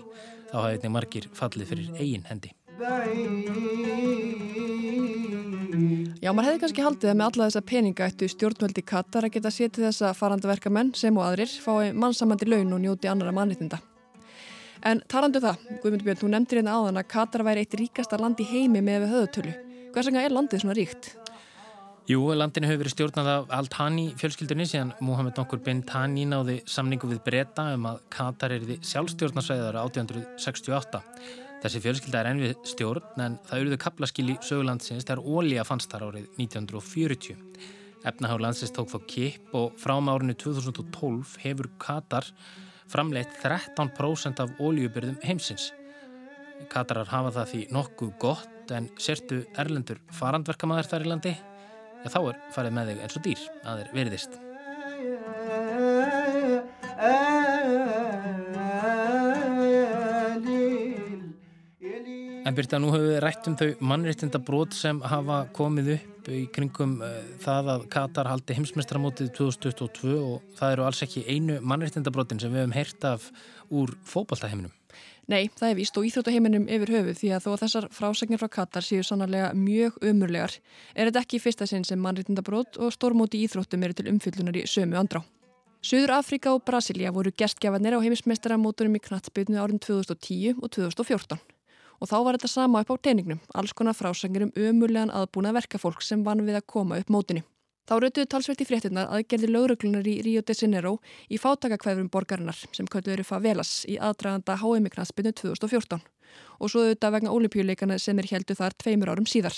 Þá 0.51 0.57
hafa 0.59 0.75
einnig 0.75 0.93
margir 0.99 1.31
fallið 1.33 1.73
fyrir 1.73 1.89
eigin 1.97 2.29
hendi. 2.29 2.53
Já, 6.23 6.31
maður 6.33 6.49
hefði 6.49 6.61
kannski 6.65 6.85
haldið 6.85 7.13
að 7.13 7.17
með 7.19 7.29
alla 7.29 7.47
þessa 7.49 7.65
peninga 7.71 8.09
ættu 8.09 8.29
stjórnvöldi 8.31 8.85
Katar 8.87 9.27
að 9.29 9.35
geta 9.37 9.53
setið 9.55 9.89
þessa 9.89 10.13
farandaverka 10.19 10.73
menn 10.73 10.93
sem 10.99 11.17
og 11.19 11.27
aðrir 11.27 11.55
fái 11.65 11.93
mannsamandi 11.97 12.49
laun 12.49 12.77
og 12.77 12.83
njóti 12.83 13.11
annara 13.11 13.35
mannriðinda. 13.37 13.81
En 14.83 15.03
talandu 15.07 15.39
um 15.39 15.47
það, 15.47 15.67
Guðmundur 15.83 16.09
Björn, 16.09 16.21
þú 16.23 16.31
nefndir 16.33 16.59
hérna 16.59 16.77
áðan 16.79 16.99
að 16.99 17.11
Katar 17.15 17.45
væri 17.47 17.63
eitt 17.63 17.77
ríkasta 17.79 18.19
land 18.19 18.41
í 18.43 18.47
heimi 18.49 18.83
með 18.83 19.05
við 19.05 19.13
höðutölu. 19.15 19.53
Hvað 19.95 20.09
sanga 20.09 20.25
er 20.27 20.35
landið 20.35 20.65
svona 20.65 20.79
ríkt? 20.79 21.13
Jú, 22.11 22.19
landinu 22.35 22.67
hefur 22.67 22.81
verið 22.83 22.95
stjórnað 22.97 23.29
af 23.31 23.53
Al-Thani 23.55 24.09
fjölskyldunni 24.19 24.65
síðan 24.67 24.91
Mohamed 25.07 25.37
Nokkur 25.39 25.61
bin 25.63 25.85
Thani 25.87 26.25
náði 26.27 26.57
samningu 26.67 27.07
við 27.13 27.21
breyta 27.23 27.69
um 27.77 27.87
að 27.93 28.01
Katar 28.11 28.57
er 28.57 28.67
því 28.67 28.81
sjálfstjórnarsvæðar 28.91 29.79
1868. 29.85 31.03
Þessi 31.63 31.79
fjölskylda 31.85 32.19
er 32.23 32.29
enn 32.33 32.41
við 32.43 32.57
stjórn 32.67 33.21
en 33.23 33.37
það 33.47 33.61
eruðu 33.61 33.77
kaplaskil 33.85 34.25
í 34.33 34.35
sögulandsins 34.43 35.07
þegar 35.07 35.23
ólíja 35.23 35.65
fannst 35.67 35.93
þar 35.93 36.09
árið 36.09 36.25
1940. 36.43 37.37
Efnaháður 38.03 38.43
landsins 38.43 38.75
tók 38.75 38.91
þó 38.91 38.99
kipp 39.07 39.55
og 39.55 39.77
frám 39.79 40.11
árinu 40.11 40.35
2012 40.35 41.37
hefur 41.45 41.69
Katar 41.83 42.27
framleitt 42.91 43.39
13% 43.45 44.43
af 44.43 44.59
ólíubyrðum 44.59 45.21
heimsins. 45.23 45.71
Katarar 46.73 47.07
hafa 47.11 47.31
það 47.39 47.53
því 47.53 47.63
nokkuð 47.77 48.13
gott 48.23 48.75
en 48.75 48.89
sértu 48.99 49.43
erlendur 49.59 50.03
farandverkamæður 50.19 50.91
þar 50.91 51.07
í 51.07 51.11
landi, 51.13 51.35
ja, 52.03 52.09
þá 52.11 52.21
er 52.23 52.37
farið 52.57 52.77
með 52.79 52.91
þig 52.91 53.05
eins 53.07 53.19
og 53.19 53.27
dýr 53.29 53.43
að 53.63 53.83
þeir 53.83 53.95
veriðist. 54.01 54.33
En 62.43 62.57
Birta, 62.59 62.79
nú 62.83 62.89
hefur 62.91 63.05
við 63.07 63.21
rætt 63.23 63.47
um 63.47 63.55
þau 63.55 63.69
mannréttinda 63.87 64.41
brot 64.43 64.75
sem 64.75 64.99
hafa 65.07 65.45
komið 65.55 65.93
upp 65.95 66.31
í 66.35 66.41
kringum 66.51 66.97
uh, 66.99 67.13
það 67.43 67.69
að 67.77 67.85
Katar 67.93 68.31
haldi 68.31 68.57
heimsmestramótið 68.57 69.29
2022 69.37 70.17
og 70.19 70.57
það 70.59 70.75
eru 70.75 70.87
alls 70.89 71.03
ekki 71.07 71.23
einu 71.31 71.61
mannréttinda 71.63 72.11
brotin 72.15 72.43
sem 72.43 72.51
við 72.51 72.65
hefum 72.65 72.75
heyrt 72.75 73.07
af 73.07 73.29
úr 73.71 73.95
fókbaltaheiminum. 74.11 74.75
Nei, 75.31 75.53
það 75.55 75.69
er 75.69 75.79
víst 75.79 76.01
og 76.03 76.09
íþróttaheiminum 76.09 76.67
yfir 76.67 76.95
höfuð 76.97 77.21
því 77.21 77.33
að 77.37 77.47
þó 77.47 77.49
að 77.53 77.63
þessar 77.63 77.89
frásagnir 77.95 78.43
frá 78.43 78.51
Katar 78.59 78.89
séu 78.89 79.07
sannarlega 79.07 79.55
mjög 79.55 80.03
umurlegar 80.03 80.59
er 80.97 81.13
þetta 81.13 81.23
ekki 81.23 81.43
fyrsta 81.47 81.71
sinn 81.71 81.87
sem 81.87 82.03
mannriðtindabrót 82.03 82.83
og 82.83 82.91
stórmóti 82.97 83.47
íþróttum 83.47 83.87
eru 83.87 84.01
til 84.01 84.11
umfyllunar 84.11 84.59
í 84.59 84.67
sömu 84.67 84.99
andrá. 84.99 85.23
Suður 85.79 86.19
Afrika 86.19 86.51
og 86.51 86.67
Brasilia 86.67 87.15
voru 87.15 87.31
gerstgjafanir 87.31 87.95
á 87.95 88.03
heimismestaramótunum 88.03 88.99
í 88.99 89.07
knatsbyrnu 89.07 89.63
árin 89.63 89.83
2010 89.83 90.59
og 90.59 90.71
2014 90.75 91.62
og 92.03 92.11
þá 92.11 92.17
var 92.27 92.37
þetta 92.37 92.51
sama 92.51 92.83
upp 92.83 92.91
á 92.91 92.97
teiningnum, 93.07 93.41
alls 93.55 93.73
konar 93.79 93.95
frásagnir 93.95 94.49
um 94.49 94.53
umurlegan 94.59 95.13
aðbúna 95.15 95.55
verkafólk 95.55 96.03
sem 96.03 96.25
vann 96.27 96.43
við 96.43 96.59
að 96.59 96.67
koma 96.75 96.99
upp 96.99 97.13
mótinu. 97.15 97.45
Þá 97.87 97.95
rautuðu 97.99 98.29
talsvert 98.31 98.63
í 98.63 98.67
fréttinnar 98.67 99.11
aðgerði 99.11 99.49
lauruglunar 99.51 100.07
í 100.07 100.21
Rio 100.23 100.43
de 100.47 100.55
Janeiro 100.55 100.97
í 101.31 101.39
fátakakveðurum 101.43 102.11
borgarinnar 102.15 102.59
sem 102.71 102.87
kölluður 102.87 103.25
favelas 103.27 103.83
í 103.91 103.97
aðdraganda 103.99 104.59
HM-knaspinu 104.61 105.35
2014 105.35 105.99
og 106.59 106.71
svo 106.71 106.85
auðvitað 106.85 107.17
vegna 107.17 107.35
olimpíuleikana 107.35 107.99
sem 107.99 108.19
er 108.23 108.31
heldu 108.31 108.55
þar 108.59 108.79
tveimur 108.79 109.11
árum 109.11 109.27
síðar. 109.27 109.57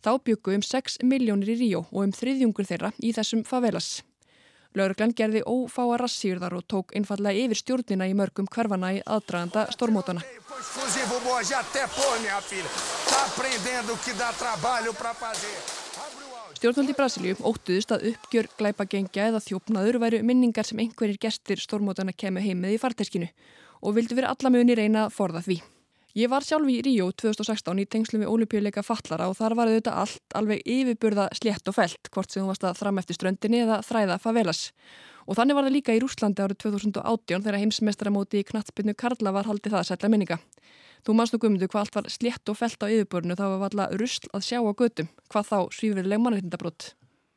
Þá 0.00 0.12
byggu 0.24 0.54
um 0.56 0.62
6 0.64 1.02
miljónir 1.04 1.50
í 1.54 1.58
Rio 1.64 1.82
og 1.90 2.06
um 2.06 2.14
þriðjungur 2.14 2.70
þeirra 2.70 2.94
í 3.02 3.10
þessum 3.16 3.42
favelas. 3.44 3.98
Lauruglan 4.78 5.10
gerði 5.18 5.40
ófáa 5.50 5.96
rassýrðar 5.98 6.54
og 6.54 6.62
tók 6.70 6.92
einfallega 6.94 7.42
yfir 7.42 7.58
stjórnina 7.58 8.06
í 8.06 8.12
mörgum 8.14 8.46
hverfana 8.46 8.92
í 8.94 9.00
aðdraganda 9.02 9.64
stormótana. 9.74 10.22
Stjórnvöld 16.60 16.92
í 16.92 16.96
Brasilíu 17.00 17.40
óttuðist 17.40 17.96
að 17.96 18.06
uppgjör, 18.12 18.50
glæpagengja 18.60 19.26
eða 19.32 19.42
þjófnaður 19.42 19.98
væru 20.04 20.22
minningar 20.22 20.68
sem 20.68 20.78
einhverjir 20.84 21.18
gestir 21.26 21.58
stormótana 21.58 22.14
kemur 22.14 22.46
heimið 22.46 22.76
í 22.76 22.80
farteskinu 22.82 23.30
og 23.80 23.98
vildu 23.98 24.14
verið 24.14 24.36
allamögunni 24.36 24.78
reyna 24.78 25.08
að 25.08 25.14
forða 25.16 25.42
því. 25.48 25.62
Ég 26.18 26.26
var 26.26 26.42
sjálf 26.42 26.66
í 26.66 26.80
Ríó 26.82 27.04
2016 27.14 27.78
í 27.78 27.84
tengslum 27.86 28.24
við 28.24 28.30
olimpíuleika 28.32 28.82
fallara 28.82 29.28
og 29.30 29.36
þar 29.38 29.54
var 29.54 29.70
þetta 29.70 29.92
allt 30.00 30.34
alveg 30.34 30.64
yfirburða 30.66 31.28
slétt 31.38 31.70
og 31.70 31.76
felt 31.76 32.10
hvort 32.10 32.34
sem 32.34 32.42
þú 32.42 32.48
varst 32.50 32.66
að 32.66 32.80
fram 32.80 32.98
eftir 32.98 33.18
ströndinni 33.18 33.60
eða 33.62 33.78
þræða 33.86 34.16
favelas. 34.18 34.64
Og 35.30 35.38
þannig 35.38 35.54
var 35.54 35.68
það 35.68 35.76
líka 35.76 35.94
í 35.94 36.02
Rúslandi 36.02 36.42
árið 36.42 36.58
2018 36.64 37.46
þegar 37.46 37.60
heimsmestaramóti 37.62 38.42
í 38.42 38.48
knattspinnu 38.50 38.96
Karla 38.98 39.34
var 39.38 39.46
haldið 39.46 39.76
það 39.76 39.84
að 39.84 39.88
setja 39.92 40.10
minninga. 40.10 40.40
Þú 41.06 41.14
mannst 41.14 41.36
nú 41.36 41.42
gumundu 41.44 41.70
hvað 41.70 41.86
allt 41.86 42.00
var 42.00 42.10
slétt 42.10 42.50
og 42.50 42.58
felt 42.58 42.82
á 42.82 42.90
yfirbörnu 42.90 43.38
þá 43.38 43.46
var 43.46 43.70
alltaf 43.70 43.96
rusl 44.02 44.34
að 44.34 44.46
sjá 44.50 44.58
á 44.58 44.72
gödum 44.74 45.14
hvað 45.30 45.50
þá 45.52 45.58
svífriðleg 45.78 46.24
mannreitindabrótt. 46.26 46.90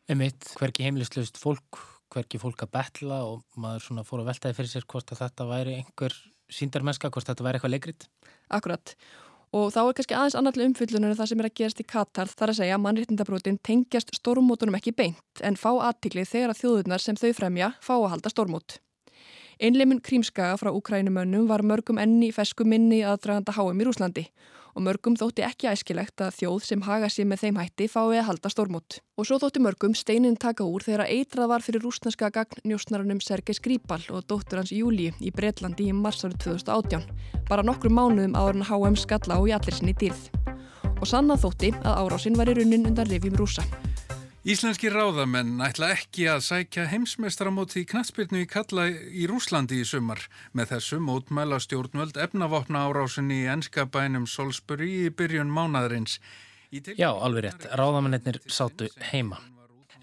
Emitt, 0.10 0.50
hverki 0.58 0.90
heimlislaust 0.90 1.38
fólk, 1.38 1.78
hverki 2.10 2.42
fólk 2.42 2.66
að 2.66 2.74
betla 2.74 3.22
og 3.30 3.46
maður 3.54 3.86
svona 3.86 4.04
fór 4.08 4.26
að 4.26 4.34
veltaði 4.34 4.58
fyrir 4.58 4.74
sér 4.74 4.90
hvort 4.90 5.14
að 5.14 5.22
þetta 5.22 5.52
væri 5.54 5.78
einhver 5.78 6.18
síndarmennska, 6.52 7.12
hvort 7.14 7.30
þetta 7.30 7.46
væri 7.46 7.60
eitthvað 7.60 7.76
leikrit. 7.76 8.08
Akkurat. 8.54 8.96
Og 9.54 9.70
þá 9.70 9.82
er 9.84 9.96
kannski 9.98 10.16
aðeins 10.18 10.38
annarlega 10.38 10.70
umfyllunum 10.72 11.12
en 11.12 11.18
það 11.20 11.30
sem 11.30 11.42
er 11.44 11.48
að 11.50 11.58
gerast 11.60 11.82
í 11.84 11.86
Katar 11.86 12.32
þar 12.32 12.54
að 12.54 12.58
segja 12.58 12.78
að 12.78 12.82
mannreitindabrótin 12.88 13.60
tengjast 13.62 14.10
stórmótunum 14.18 14.78
ekki 14.80 14.96
beint 14.98 15.44
en 15.46 15.60
fá 15.60 15.70
aðtiklið 15.76 16.32
þegar 16.32 16.54
að 16.56 16.62
þjóðunar 16.64 17.04
sem 17.04 17.20
þau 17.20 17.30
fremja 17.38 17.70
fá 17.78 17.94
að 18.00 18.10
halda 18.16 18.34
stórmót. 18.34 18.80
Einleimun 19.62 20.02
krímskaga 20.02 20.58
frá 20.58 20.72
Ukrænumönnum 20.74 21.46
var 21.52 21.62
mörgum 21.62 22.02
enni 22.02 22.32
fesku 22.34 22.66
minni 22.66 23.04
aðdraganda 23.06 23.54
háum 23.54 23.78
í 23.78 23.86
Rúslandi 23.86 24.26
og 24.74 24.84
mörgum 24.86 25.16
þótti 25.20 25.46
ekki 25.46 25.70
æskilegt 25.72 26.22
að 26.24 26.38
þjóð 26.40 26.66
sem 26.68 26.84
haga 26.86 27.10
sér 27.12 27.28
með 27.30 27.44
þeim 27.44 27.60
hætti 27.62 27.88
fái 27.92 28.18
að 28.18 28.28
halda 28.30 28.52
stormút. 28.54 29.00
Og 29.18 29.28
svo 29.30 29.38
þótti 29.42 29.62
mörgum 29.64 29.96
steinin 29.98 30.38
taka 30.40 30.66
úr 30.66 30.86
þegar 30.86 31.06
eitrað 31.08 31.52
var 31.54 31.66
fyrir 31.66 31.86
rúsneska 31.86 32.32
gagnnjósnarunum 32.34 33.22
Sergei 33.22 33.54
Skripal 33.58 34.02
og 34.10 34.26
dóttur 34.30 34.62
hans 34.62 34.74
Júli 34.74 35.12
í 35.22 35.34
Breitlandi 35.36 35.90
í 35.92 35.96
marsarið 35.98 36.42
2018, 36.48 37.06
bara 37.50 37.66
nokkru 37.66 37.94
mánuðum 37.94 38.38
áður 38.38 38.60
en 38.62 38.68
HM 38.72 39.00
skalla 39.04 39.38
á 39.38 39.42
í 39.46 39.54
allir 39.54 39.78
sinni 39.78 39.96
dýrð. 39.98 40.30
Og 41.00 41.10
sanna 41.10 41.38
þótti 41.38 41.74
að 41.84 42.06
árásinn 42.06 42.40
var 42.40 42.50
í 42.50 42.58
runnin 42.58 42.88
undan 42.90 43.10
rifjum 43.10 43.38
rúsa. 43.38 43.66
Íslenski 44.44 44.90
ráðamenn 44.92 45.62
ætla 45.64 45.94
ekki 45.94 46.26
að 46.28 46.42
sækja 46.44 46.84
heimsmeistaramóti 46.92 47.80
í 47.80 47.88
knatsbyrnu 47.88 48.42
í 48.44 48.48
kalla 48.52 48.90
í 48.92 49.24
Rúslandi 49.32 49.78
í 49.80 49.86
sumar. 49.88 50.20
Með 50.52 50.74
þessu 50.74 50.98
mótmæla 51.00 51.62
stjórnvöld 51.64 52.18
efnavopna 52.20 52.82
árásinni 52.90 53.38
í 53.46 53.52
ennskabænum 53.54 54.26
Solsbury 54.28 54.90
í 55.06 55.14
byrjun 55.16 55.48
mánaðarins. 55.48 56.18
Já, 56.76 57.08
alveg 57.14 57.46
rétt. 57.46 57.70
Ráðamennir 57.72 58.42
sátu 58.52 58.90
heima. 59.14 59.40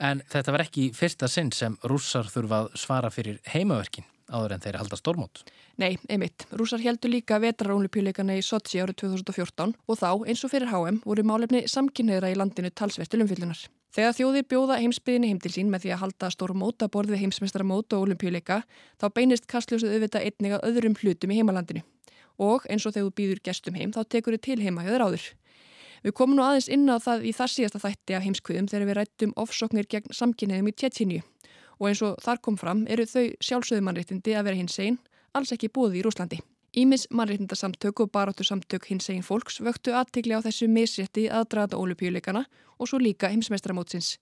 En 0.01 0.23
þetta 0.33 0.55
var 0.57 0.65
ekki 0.65 0.87
fyrsta 0.97 1.29
sinn 1.29 1.53
sem 1.53 1.77
rússar 1.85 2.31
þurfa 2.33 2.63
að 2.63 2.71
svara 2.81 3.11
fyrir 3.13 3.43
heimaverkin 3.53 4.09
áður 4.33 4.55
en 4.57 4.65
þeir 4.65 4.79
halda 4.81 4.97
stormót. 4.97 5.43
Nei, 5.77 5.99
einmitt. 6.09 6.47
Rússar 6.57 6.81
heldur 6.81 7.13
líka 7.13 7.37
vetrarónlupjuleikana 7.45 8.39
í 8.41 8.47
Sochi 8.47 8.81
árið 8.81 9.03
2014 9.05 9.77
og 9.85 10.01
þá, 10.01 10.09
eins 10.25 10.47
og 10.49 10.55
fyrir 10.55 10.73
HM, 10.73 11.03
voru 11.05 11.27
málefni 11.29 11.67
samkynneira 11.69 12.33
í 12.33 12.41
landinu 12.41 12.73
talsvertil 12.73 13.21
umfyllunar. 13.27 13.67
Þegar 13.91 14.15
þjóðir 14.15 14.45
bjóða 14.47 14.77
heimsbyðinni 14.79 15.33
heim 15.33 15.39
til 15.43 15.51
sín 15.51 15.71
með 15.73 15.85
því 15.85 15.93
að 15.95 16.03
halda 16.05 16.29
stóru 16.31 16.55
móta 16.55 16.87
borð 16.87 17.11
við 17.11 17.25
heimsmeistaramót 17.25 17.97
og 17.97 18.05
olimpíuleika, 18.07 18.61
þá 19.03 19.07
beinist 19.17 19.49
kastljósuð 19.51 19.97
auðvitað 19.97 20.29
einnig 20.29 20.55
að 20.55 20.67
öðrum 20.69 20.95
hlutum 21.01 21.33
í 21.35 21.39
heimalandinu. 21.41 21.83
Og 22.39 22.69
eins 22.71 22.87
og 22.87 22.95
þegar 22.95 23.09
þú 23.09 23.15
býður 23.19 23.41
gestum 23.49 23.75
heim, 23.75 23.91
þá 23.91 24.05
tekur 24.07 24.37
þið 24.37 24.45
til 24.47 24.61
heima 24.63 24.87
höður 24.87 25.07
áður. 25.09 25.27
Við 26.07 26.15
komum 26.17 26.39
nú 26.39 26.47
aðeins 26.47 26.71
inn 26.71 26.87
á 26.87 26.97
það 27.03 27.27
í 27.29 27.35
þar 27.37 27.53
síðasta 27.53 27.83
þætti 27.83 28.17
af 28.17 28.25
heimskviðum 28.25 28.71
þegar 28.71 28.87
við 28.89 28.99
rættum 29.01 29.35
ofsóknir 29.43 29.91
gegn 29.91 30.15
samkynniðum 30.17 30.71
í 30.71 30.77
Tjettíniu 30.79 31.27
og 31.81 31.91
eins 31.91 32.01
og 32.05 32.17
þar 32.25 32.41
kom 32.45 32.57
fram 32.61 32.87
eru 32.89 33.05
þau 33.09 33.27
sjálfsögðumannréttindi 33.43 34.37
að 34.37 34.49
vera 34.49 34.61
hins 34.63 34.79
einn 34.81 34.97
alls 35.37 35.53
ekki 35.53 35.73
búið 35.73 36.01
í 36.01 36.07
Rúslandi. 36.07 36.41
Ímis 36.71 37.09
mannréttindasamtök 37.11 37.99
og 37.99 38.11
baróttu 38.15 38.45
samtök 38.47 38.85
hins 38.87 39.09
einn 39.11 39.25
fólks 39.27 39.57
vöktu 39.59 39.91
aðtikli 39.91 40.37
á 40.39 40.45
þessu 40.45 40.69
misrétti 40.71 41.25
aðdraða 41.27 41.75
ólupíuleikana 41.75 42.45
og 42.79 42.87
svo 42.87 43.01
líka 43.03 43.27
heimsmeistramótsins. 43.27 44.21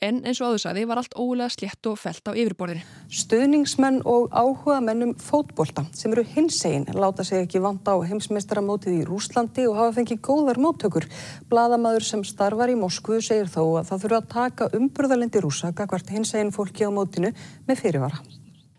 En 0.00 0.22
eins 0.24 0.40
og 0.40 0.54
áðursaði 0.54 0.86
var 0.88 1.02
allt 1.02 1.12
ólega 1.20 1.52
slétt 1.52 1.90
og 1.90 2.00
felt 2.00 2.24
á 2.24 2.32
yfirborðinu. 2.32 2.80
Stöðningsmenn 3.12 4.00
og 4.08 4.32
áhuga 4.32 4.80
mennum 4.80 5.12
fótbolta 5.20 5.84
sem 5.92 6.16
eru 6.16 6.24
hins 6.32 6.64
einn 6.64 6.88
láta 6.96 7.28
sig 7.28 7.44
ekki 7.44 7.60
vanda 7.60 7.92
á 7.92 8.00
heimsmeistaramótið 8.08 9.02
í 9.02 9.06
Rúslandi 9.12 9.68
og 9.68 9.76
hafa 9.76 9.98
fengið 10.00 10.24
góðar 10.24 10.64
móttökur. 10.64 11.04
Bladamadur 11.52 12.08
sem 12.08 12.24
starfar 12.24 12.72
í 12.72 12.78
Moskvu 12.80 13.20
segir 13.20 13.52
þó 13.52 13.82
að 13.82 13.90
það 13.92 14.06
þurfa 14.06 14.22
að 14.22 14.30
taka 14.38 14.74
umburðalendi 14.80 15.44
rúsaka 15.44 15.84
hvert 15.92 16.14
hins 16.16 16.32
einn 16.40 16.56
fólki 16.56 16.88
á 16.88 16.90
mótinu 16.90 17.36
með 17.68 17.84
fyrirvara. 17.84 18.24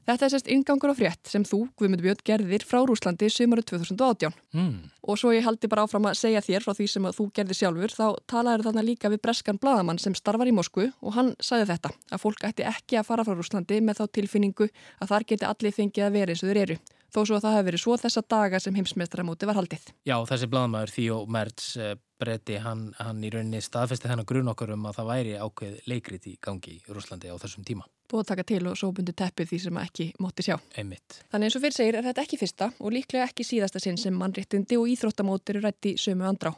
Þetta 0.03 0.25
er 0.25 0.31
sérst 0.33 0.49
ingangur 0.51 0.91
á 0.91 0.95
frétt 0.97 1.29
sem 1.31 1.45
þú, 1.47 1.61
Guðmund 1.79 2.03
Björn, 2.03 2.23
gerðir 2.27 2.65
frá 2.67 2.81
Rúslandi 2.83 3.29
sömuru 3.31 3.63
2018. 3.63 4.33
Mm. 4.51 4.89
Og 5.07 5.19
svo 5.19 5.31
ég 5.31 5.45
haldi 5.47 5.69
bara 5.71 5.85
áfram 5.87 6.09
að 6.09 6.17
segja 6.19 6.41
þér 6.43 6.65
frá 6.65 6.75
því 6.75 6.87
sem 6.91 7.07
þú 7.15 7.27
gerði 7.39 7.57
sjálfur, 7.61 7.95
þá 7.95 8.07
talaður 8.27 8.65
þarna 8.67 8.83
líka 8.83 9.11
við 9.13 9.21
breskan 9.23 9.61
bladamann 9.63 10.01
sem 10.03 10.15
starfar 10.19 10.51
í 10.51 10.55
Moskvu 10.55 10.89
og 10.99 11.15
hann 11.15 11.31
sagði 11.39 11.69
þetta, 11.71 11.93
að 12.11 12.23
fólk 12.25 12.43
ætti 12.49 12.67
ekki 12.67 12.99
að 12.99 13.07
fara 13.13 13.23
frá 13.23 13.37
Rúslandi 13.37 13.79
með 13.79 14.01
þá 14.01 14.05
tilfinningu 14.19 14.67
að 14.99 15.13
þar 15.13 15.27
geti 15.31 15.47
allir 15.47 15.77
fengið 15.79 16.09
að 16.09 16.19
vera 16.19 16.35
eins 16.35 16.43
og 16.43 16.51
þeir 16.51 16.61
eru. 16.65 16.79
Þó 17.13 17.19
svo 17.21 17.37
að 17.37 17.45
það 17.45 17.55
hefði 17.57 17.67
verið 17.69 17.83
svo 17.83 17.97
þessa 18.01 18.23
daga 18.33 18.59
sem 18.63 18.77
heimsmeistramóti 18.79 19.49
var 19.49 19.59
haldið. 19.59 19.89
Já, 20.09 20.15
þessi 20.29 20.49
bladamæður 20.49 20.93
Þíó 20.95 21.17
Mertz 21.29 21.67
eh, 21.77 21.95
bretti, 22.19 22.57
hann, 22.63 22.87
hann 22.97 23.21
í 23.21 23.29
rauninni 23.33 23.61
staðfesti 23.61 24.09
þennan 24.09 24.29
grun 24.29 24.49
okkur 24.53 24.73
um 24.73 24.87
að 24.89 24.97
það 24.97 25.11
væri 25.11 25.35
ákveð 25.37 25.91
leikrit 25.91 26.29
í 26.31 26.39
gangi 26.41 26.79
í 26.79 26.81
Rúslandi 26.89 27.29
á 27.29 27.37
þessum 27.37 27.67
tíma 27.67 27.85
búið 28.13 28.23
að 28.23 28.29
taka 28.29 28.45
til 28.51 28.65
og 28.69 28.77
svo 28.77 28.91
bundi 28.93 29.13
teppið 29.17 29.49
því 29.49 29.59
sem 29.63 29.79
ekki 29.81 30.05
mótti 30.21 30.45
sjá. 30.45 30.57
Einmitt. 30.77 31.21
Þannig 31.33 31.49
eins 31.49 31.57
og 31.57 31.63
fyrir 31.63 31.77
segir 31.77 31.97
er 31.97 32.05
þetta 32.05 32.25
ekki 32.27 32.39
fyrsta 32.41 32.69
og 32.77 32.93
líklega 32.93 33.25
ekki 33.25 33.45
síðasta 33.47 33.81
sinn 33.81 33.97
sem 33.97 34.19
mannréttindi 34.19 34.77
og 34.77 34.91
íþróttamótir 34.93 35.61
rætti 35.63 35.95
sömu 36.01 36.27
andrá. 36.29 36.53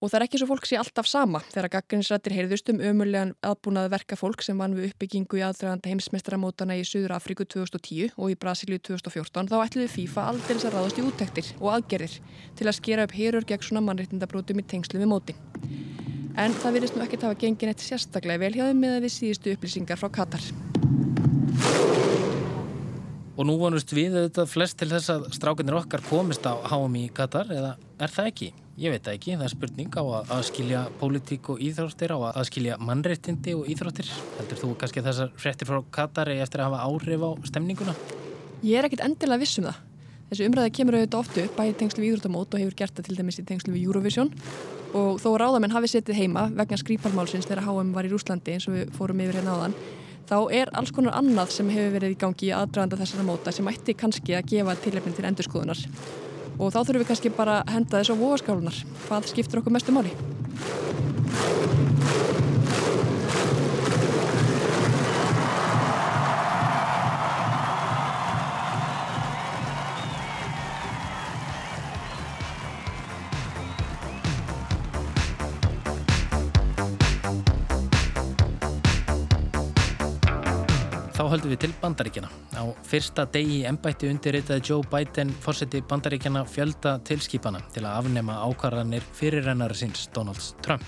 Og 0.00 0.08
það 0.08 0.16
er 0.16 0.22
ekki 0.24 0.38
svo 0.40 0.46
fólk 0.48 0.64
sé 0.64 0.76
alltaf 0.80 1.08
sama 1.10 1.42
þegar 1.50 1.74
gaggrinsrættir 1.74 2.32
heyrðust 2.32 2.70
um 2.72 2.78
ömulegan 2.80 3.34
aðbúnaði 3.44 3.90
verka 3.92 4.16
fólk 4.16 4.40
sem 4.40 4.56
vann 4.56 4.72
við 4.72 4.94
uppbyggingu 4.94 5.36
í 5.36 5.42
aðdraganda 5.44 5.90
heimsmestaramótana 5.90 6.78
í 6.80 6.86
Suður 6.88 7.12
Afríku 7.18 7.44
2010 7.44 8.14
og 8.16 8.32
í 8.32 8.36
Brasilíu 8.40 8.80
2014 8.80 9.50
þá 9.50 9.58
ætluði 9.60 9.90
FIFA 9.92 10.24
aldrei 10.30 10.56
að 10.56 10.72
ráðast 10.72 11.00
í 11.02 11.04
úttektir 11.04 11.50
og 11.58 11.74
aðgerðir 11.74 12.14
til 12.56 12.68
að 12.70 12.78
skera 12.78 13.04
upp 13.04 13.12
heyrur 13.18 13.44
gegn 13.50 13.66
svona 13.66 13.82
mannréttindabrótum 13.90 14.62
í 14.62 14.64
tengslu 14.72 15.02
við 15.02 15.10
móti. 15.12 15.36
En 16.40 16.56
það 16.56 16.78
virðist 16.78 16.96
nú 16.96 17.04
ekkert 17.04 17.28
hafa 17.28 17.40
gengin 17.44 17.74
eitt 17.74 17.84
sérstaklega 17.84 18.40
vel 18.40 18.52
hjá 18.56 18.64
þeim 18.70 18.80
með 18.80 18.96
við 19.04 19.14
síðustu 19.18 19.52
upplýsingar 19.52 20.00
frá 20.00 20.08
Katar. 20.16 20.48
Og 23.36 23.44
nú 23.44 23.60
vonust 23.60 23.92
við 23.92 24.16
auðvitað 24.16 24.48
flest 24.48 24.80
til 24.80 24.88
þess 24.94 25.12
að 25.12 25.28
strákinir 25.36 25.76
okkar 25.76 26.08
komist 26.08 26.48
á 26.48 26.56
HM 26.72 26.98
í 27.04 27.06
Katar 27.12 27.52
eða 27.52 27.76
er 28.00 28.16
það 28.16 28.32
ekki? 28.32 28.52
Ég 28.80 28.94
veit 28.94 29.08
ekki, 29.12 29.34
það 29.36 29.44
er 29.44 29.52
spurning 29.52 29.92
á 29.92 30.00
að 30.00 30.30
aðskilja 30.38 30.78
pólitík 30.96 31.50
og 31.52 31.58
íþróttir, 31.60 32.14
á 32.16 32.18
að 32.30 32.38
aðskilja 32.40 32.78
mannreittindi 32.80 33.52
og 33.52 33.66
íþróttir. 33.68 34.08
Heldur 34.38 34.56
þú 34.56 34.70
kannski 34.80 35.02
þessar 35.04 35.34
frettir 35.36 35.68
frá 35.68 35.82
Katar 35.92 36.30
eftir 36.32 36.62
að 36.62 36.70
hafa 36.70 36.86
áhrif 36.88 37.20
á 37.20 37.30
stemninguna? 37.50 37.92
Ég 38.64 38.80
er 38.80 38.88
ekkit 38.88 39.02
endilega 39.04 39.42
viss 39.42 39.60
um 39.60 39.68
það. 39.68 39.82
Þessi 40.30 40.48
umræði 40.48 40.72
kemur 40.78 40.96
auðvitað 40.96 41.20
oftu 41.20 41.44
bæði 41.58 41.76
tengslu 41.82 42.04
við 42.06 42.14
íþróttamót 42.14 42.56
og 42.56 42.62
hefur 42.62 42.78
gert 42.80 42.96
það 42.96 43.10
til 43.10 43.18
dæmis 43.18 43.40
í 43.42 43.44
tengslu 43.50 43.74
við 43.74 43.84
Eurovision 43.84 44.32
og 44.96 45.20
þó 45.20 45.28
ráðamenn 45.44 45.76
hafi 45.76 45.92
setið 45.92 46.22
heima 46.22 46.46
vegna 46.48 46.80
skrýparmálsins 46.80 47.50
þegar 47.50 47.66
HM 47.66 47.92
var 47.92 48.08
í 48.08 48.14
Rúslandi 48.14 48.56
eins 48.56 48.68
og 48.70 48.78
við 48.78 48.96
fórum 48.96 49.20
yfir 49.20 49.42
hérna 49.42 49.58
áðan 49.58 49.76
þá 50.30 50.38
er 50.56 50.72
alls 50.78 50.94
konar 50.94 51.18
annað 51.18 51.52
sem 51.58 51.68
hefur 51.74 51.94
verið 51.98 52.14
í 52.14 52.18
gangi 52.24 52.48
í 52.48 52.54
aðdraganda 52.54 53.02
þessara 53.02 53.28
móta 53.28 53.52
sem 53.52 53.68
ætti 53.68 53.98
kannski 53.98 54.38
að 54.38 54.52
gefa 54.54 54.76
tilefnin 54.86 55.16
til 55.18 55.28
endurskoðunar. 55.28 55.84
Og 56.60 56.68
þá 56.68 56.82
þurfum 56.82 57.00
við 57.00 57.08
kannski 57.08 57.32
bara 57.32 57.60
að 57.62 57.72
henda 57.74 58.02
þess 58.02 58.12
á 58.12 58.20
vóaskálunar. 58.20 58.80
Hvað 59.06 59.30
skiptir 59.32 59.62
okkur 59.62 59.72
mestu 59.72 59.94
máli? 59.96 60.12
Höldum 81.30 81.52
við 81.52 81.60
til 81.64 81.74
bandaríkjana. 81.82 82.28
Á 82.58 82.64
fyrsta 82.86 83.26
degi 83.30 83.60
í 83.60 83.66
ennbætti 83.68 84.08
undirritaði 84.10 84.64
Joe 84.66 84.86
Biden 84.90 85.30
fórseti 85.44 85.82
bandaríkjana 85.86 86.42
fjölda 86.48 86.96
tilskipana 87.06 87.60
til 87.74 87.84
að 87.84 88.00
afnema 88.00 88.40
ákvarðanir 88.48 89.04
fyrirrennara 89.14 89.76
síns 89.76 90.08
Donalds 90.14 90.54
Trump. 90.64 90.86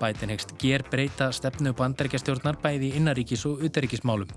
Biden 0.00 0.32
hegst 0.34 0.54
ger 0.60 0.82
breyta 0.90 1.30
stefnu 1.32 1.72
bandaríkjastjórnar 1.78 2.58
bæði 2.62 2.92
innaríkis 2.98 3.46
og 3.48 3.62
utaríkismálum. 3.66 4.30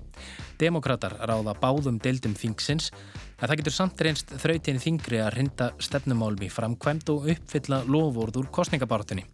Demokrater 0.60 1.16
ráða 1.28 1.56
báðum 1.60 1.98
deildum 2.02 2.36
þingsins 2.38 2.92
að 3.36 3.50
það 3.50 3.60
getur 3.60 3.74
samt 3.76 4.02
reynst 4.04 4.34
þrautin 4.40 4.80
þingri 4.80 5.20
að 5.20 5.32
rinda 5.36 5.68
stefnumálum 5.82 6.46
í 6.46 6.50
framkvæmt 6.52 7.12
og 7.12 7.28
uppfylla 7.34 7.82
lofórð 7.84 8.40
úr 8.40 8.50
kostningabartunni. 8.58 9.26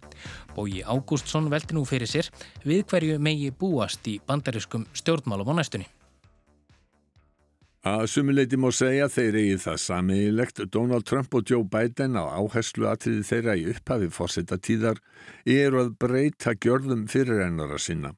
Bóji 0.57 0.83
Ágústsson 0.83 1.51
veldi 1.53 1.77
nú 1.77 1.87
fyrir 1.89 2.11
sér 2.11 2.31
við 2.67 2.85
hverju 2.91 3.19
megi 3.23 3.51
búast 3.51 4.07
í 4.11 4.19
bandarískum 4.27 4.87
stjórnmálum 4.93 5.55
á 5.55 5.63
næstunni. 5.63 5.89
Að 7.83 8.05
sumuleiti 8.07 8.55
má 8.63 8.69
segja 8.71 9.09
þeir 9.11 9.37
eigi 9.41 9.55
það 9.65 9.79
samiðilegt 9.83 10.61
Donald 10.71 11.03
Trump 11.03 11.33
og 11.35 11.49
Joe 11.51 11.67
Biden 11.67 12.15
á 12.15 12.31
áherslu 12.39 12.87
atriði 12.87 13.25
þeirra 13.27 13.57
í 13.59 13.65
upphafi 13.73 14.11
fórseta 14.15 14.59
tíðar 14.59 15.01
eru 15.43 15.81
að 15.83 15.97
breyta 15.99 16.55
gjörðum 16.55 17.09
fyrirrennara 17.11 17.81
sinna. 17.83 18.13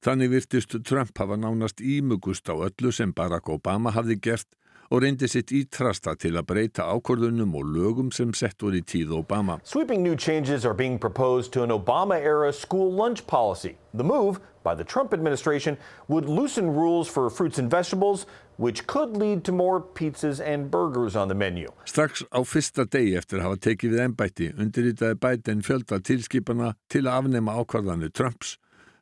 Þannig 0.00 0.32
virtist 0.32 0.78
Trump 0.88 1.12
hafa 1.18 1.36
nánast 1.36 1.84
ímugust 1.84 2.48
á 2.48 2.56
öllu 2.56 2.92
sem 2.92 3.12
Barack 3.12 3.52
Obama 3.52 3.92
hafði 3.92 4.16
gert 4.16 4.48
og 4.90 5.02
reyndi 5.02 5.28
sitt 5.30 5.52
ítrasta 5.54 6.14
til 6.18 6.36
að 6.38 6.46
breyta 6.50 6.86
ákvörðunum 6.90 7.54
og 7.58 7.70
lögum 7.76 8.12
sem 8.14 8.34
sett 8.34 8.62
voru 8.62 8.80
í 8.80 8.84
tíð 8.86 9.14
Obama. 9.18 9.58
Sweeping 9.64 10.02
new 10.02 10.16
changes 10.16 10.64
are 10.64 10.74
being 10.74 10.98
proposed 10.98 11.52
to 11.52 11.62
an 11.62 11.70
Obama-era 11.70 12.52
school 12.52 12.92
lunch 12.92 13.26
policy. 13.26 13.76
The 13.94 14.04
move 14.04 14.40
by 14.62 14.74
the 14.74 14.84
Trump 14.84 15.12
administration 15.12 15.78
would 16.08 16.28
loosen 16.28 16.74
rules 16.74 17.08
for 17.08 17.30
fruits 17.30 17.58
and 17.58 17.70
vegetables 17.70 18.26
which 18.56 18.86
could 18.86 19.16
lead 19.16 19.44
to 19.44 19.52
more 19.52 19.80
pizzas 19.80 20.40
and 20.40 20.70
burgers 20.70 21.16
on 21.16 21.28
the 21.28 21.34
menu. 21.34 21.68
Strax 21.84 22.24
á 22.32 22.40
fyrsta 22.44 22.86
degi 22.88 23.16
eftir 23.20 23.40
að 23.40 23.46
hafa 23.46 23.62
tekið 23.68 23.94
við 23.94 24.04
ennbætti 24.06 24.52
undirritaði 24.56 25.18
Biden 25.20 25.62
fjölda 25.66 26.00
tilskipana 26.00 26.74
til 26.88 27.04
að 27.06 27.20
afnema 27.20 27.58
ákvarðanir 27.60 28.14
Trumps. 28.16 28.56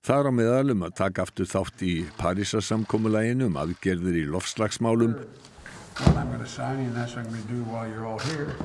Þar 0.04 0.28
á 0.28 0.32
meðalum 0.36 0.84
að 0.84 0.96
taka 0.98 1.24
aftur 1.24 1.48
þátt 1.48 1.80
í 1.86 1.94
Parísasamkomulæginu 2.18 3.48
um 3.48 3.54
aðgerðir 3.62 4.18
í 4.20 4.26
lofslagsmálum 4.28 5.14
what 6.00 6.16
I'm 6.16 6.28
going 6.28 6.40
to 6.40 6.46
sign, 6.46 6.78
and 6.80 6.94
that's 6.94 7.14
what 7.14 7.24
I'm 7.24 7.30
going 7.30 7.42
to 7.42 7.48
do 7.48 7.62
while 7.64 7.88
you're 7.88 8.06
all 8.06 8.18
here, 8.18 8.56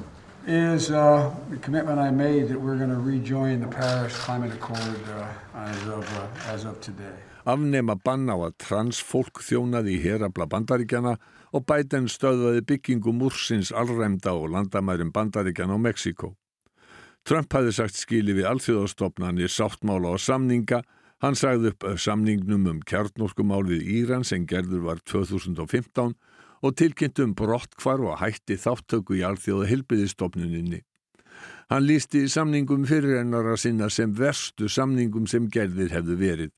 is 0.48 0.90
uh, 0.92 1.34
the 1.50 1.58
commitment 1.58 2.00
I 2.00 2.12
made 2.12 2.48
that 2.50 2.60
we're 2.60 2.78
going 2.78 2.90
to 2.90 2.98
rejoin 3.00 3.60
the 3.62 3.68
Paris 3.68 4.18
Climate 4.18 4.54
Accord 4.54 4.80
uh, 4.80 5.28
as, 5.56 5.88
of, 5.88 6.18
uh, 6.18 6.54
as 6.54 6.66
of 6.66 6.80
today. 6.82 7.18
Afnema 7.46 7.96
bann 7.96 8.30
á 8.30 8.36
að 8.36 8.58
transfólk 8.62 9.42
þjónaði 9.42 9.96
í 9.96 10.02
herabla 10.04 10.46
bandaríkjana 10.50 11.16
og 11.56 11.66
Biden 11.66 12.10
stöðvaði 12.12 12.66
byggingu 12.68 13.14
múrsins 13.16 13.72
allræmda 13.72 14.36
og 14.38 14.52
landamærum 14.54 15.14
bandaríkjana 15.16 15.78
á 15.78 15.80
Mexiko. 15.82 16.36
Trump 17.26 17.54
hafði 17.54 17.74
sagt 17.74 17.98
skili 17.98 18.36
við 18.38 18.50
alþjóðastofnanir 18.52 19.50
sáttmála 19.50 20.14
og 20.16 20.22
samninga. 20.22 20.84
Hann 21.24 21.36
sagði 21.36 21.74
upp 21.74 21.88
samningnum 22.00 22.68
um 22.70 22.84
kjarnorkumálið 22.86 23.88
Íran 23.98 24.28
sem 24.28 24.46
gerður 24.48 24.86
var 24.92 25.02
2015 25.04 26.14
og 26.62 26.76
tilkynntum 26.80 27.36
brottkvar 27.38 28.02
og 28.04 28.20
hætti 28.20 28.58
þáttöku 28.60 29.18
í 29.20 29.26
alþjóða 29.26 29.70
hilbiðistofnuninni. 29.72 30.82
Hann 31.70 31.86
lísti 31.86 32.26
samningum 32.28 32.86
fyrirennara 32.90 33.56
sinna 33.58 33.90
sem 33.94 34.14
verstu 34.18 34.68
samningum 34.68 35.28
sem 35.30 35.48
gerðir 35.54 35.94
hefðu 35.94 36.18
verið. 36.20 36.52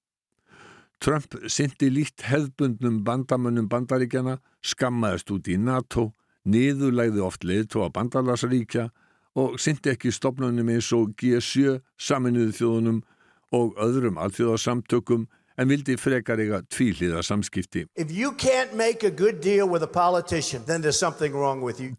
Trump 1.02 1.36
syndi 1.50 1.90
lít 1.90 2.22
hefðbundnum 2.24 3.02
bandamönnum 3.04 3.68
bandaríkjana, 3.70 4.38
skammaðist 4.62 5.32
út 5.34 5.50
í 5.50 5.58
NATO, 5.58 6.12
niðurlæði 6.46 7.24
oft 7.26 7.44
leiðtó 7.44 7.86
að 7.86 7.96
bandalasaríkja 7.98 8.90
og 9.42 9.58
syndi 9.62 9.92
ekki 9.94 10.14
stopnunum 10.14 10.70
eins 10.70 10.92
og 10.94 11.16
G7, 11.20 11.80
saminuðu 11.98 12.54
þjóðunum 12.58 13.02
og 13.52 13.76
öðrum 13.82 14.20
alþjóðasamtökum 14.22 15.28
en 15.58 15.70
vildi 15.72 15.98
frekar 16.00 16.40
eiga 16.40 16.62
tvíliða 16.72 17.24
samskipti. 17.26 17.86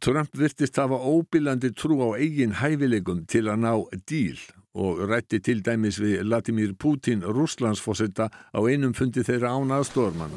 Trump 0.00 0.30
virtist 0.36 0.76
hafa 0.76 0.98
óbílandi 0.98 1.72
trú 1.76 2.00
á 2.02 2.08
eigin 2.16 2.56
hæfileikum 2.62 3.26
til 3.26 3.48
að 3.48 3.64
ná 3.66 3.72
díl 4.08 4.40
og 4.74 5.02
rætti 5.08 5.38
til 5.44 5.60
dæmis 5.64 5.98
við 6.00 6.22
Latimir 6.24 6.72
Putin, 6.78 7.20
rúslandsfósetta, 7.22 8.28
á 8.32 8.60
einum 8.64 8.94
fundi 8.96 9.20
þeirra 9.20 9.52
án 9.52 9.74
aðstofmann. 9.76 10.32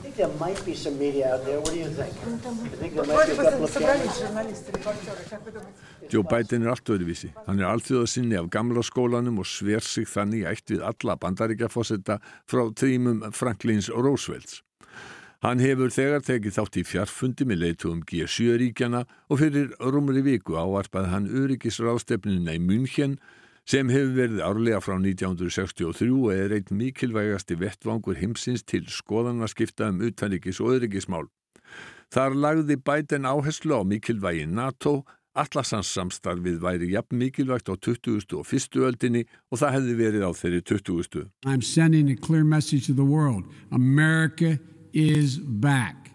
Joe 6.12 6.24
Biden 6.24 6.64
er 6.64 6.74
allt 6.74 6.90
öðruvísi. 6.90 7.32
Hann 7.48 7.60
er 7.60 7.72
allþjóðasinni 7.72 8.36
af 8.40 8.52
gamla 8.52 8.84
skólanum 8.84 9.40
og 9.40 9.48
sver 9.48 9.82
sig 9.82 10.08
þannig 10.08 10.46
ætt 10.52 10.76
við 10.76 10.84
alla 10.84 11.16
bandaríkjafósetta 11.16 12.20
frá 12.46 12.68
trímum 12.76 13.24
Franklins 13.32 13.90
Roosevelts. 13.90 14.62
Hann 15.46 15.60
hefur 15.62 15.92
þegar 15.94 16.24
tekið 16.26 16.56
þátt 16.56 16.78
í 16.80 16.84
fjarfundi 16.88 17.46
með 17.46 17.60
leitugum 17.62 18.04
G7-ríkjana 18.10 19.04
og 19.30 19.40
fyrir 19.42 19.74
rúmri 19.80 20.24
viku 20.26 20.56
áarpaði 20.58 21.12
hann 21.12 21.28
öryggisrástefnuna 21.30 22.56
í 22.56 22.62
München 22.64 23.20
sem 23.66 23.90
hefur 23.90 24.14
verið 24.14 24.44
árlega 24.46 24.80
frá 24.84 24.96
1963 25.00 26.12
og 26.14 26.32
er 26.36 26.54
eitt 26.54 26.72
mikilvægasti 26.72 27.58
vettvangur 27.58 28.20
heimsins 28.20 28.64
til 28.64 28.86
skoðanaskipta 28.86 29.90
um 29.90 30.04
utanrikis 30.06 30.62
og 30.62 30.76
öðrikismál. 30.76 31.26
Þar 32.14 32.38
lagði 32.38 32.78
Biden 32.78 33.26
áherslu 33.26 33.82
á 33.82 33.84
mikilvægi 33.84 34.46
NATO, 34.46 35.02
Atlasans 35.36 35.90
samstarfið 35.92 36.62
væri 36.64 36.92
jafn 36.94 37.18
mikilvægt 37.20 37.68
á 37.68 37.76
20. 37.76 38.38
og 38.38 38.46
1. 38.54 38.78
öldinni 38.88 39.26
og 39.52 39.60
það 39.60 39.74
hefði 39.76 39.96
verið 40.00 40.24
á 40.24 40.32
þeirri 40.32 40.62
20. 40.62 41.26
I'm 41.44 41.62
sending 41.62 42.10
a 42.10 42.16
clear 42.16 42.46
message 42.46 42.86
to 42.88 42.94
the 42.94 43.04
world. 43.04 43.44
America 43.72 44.60
is 44.94 45.40
back. 45.40 46.12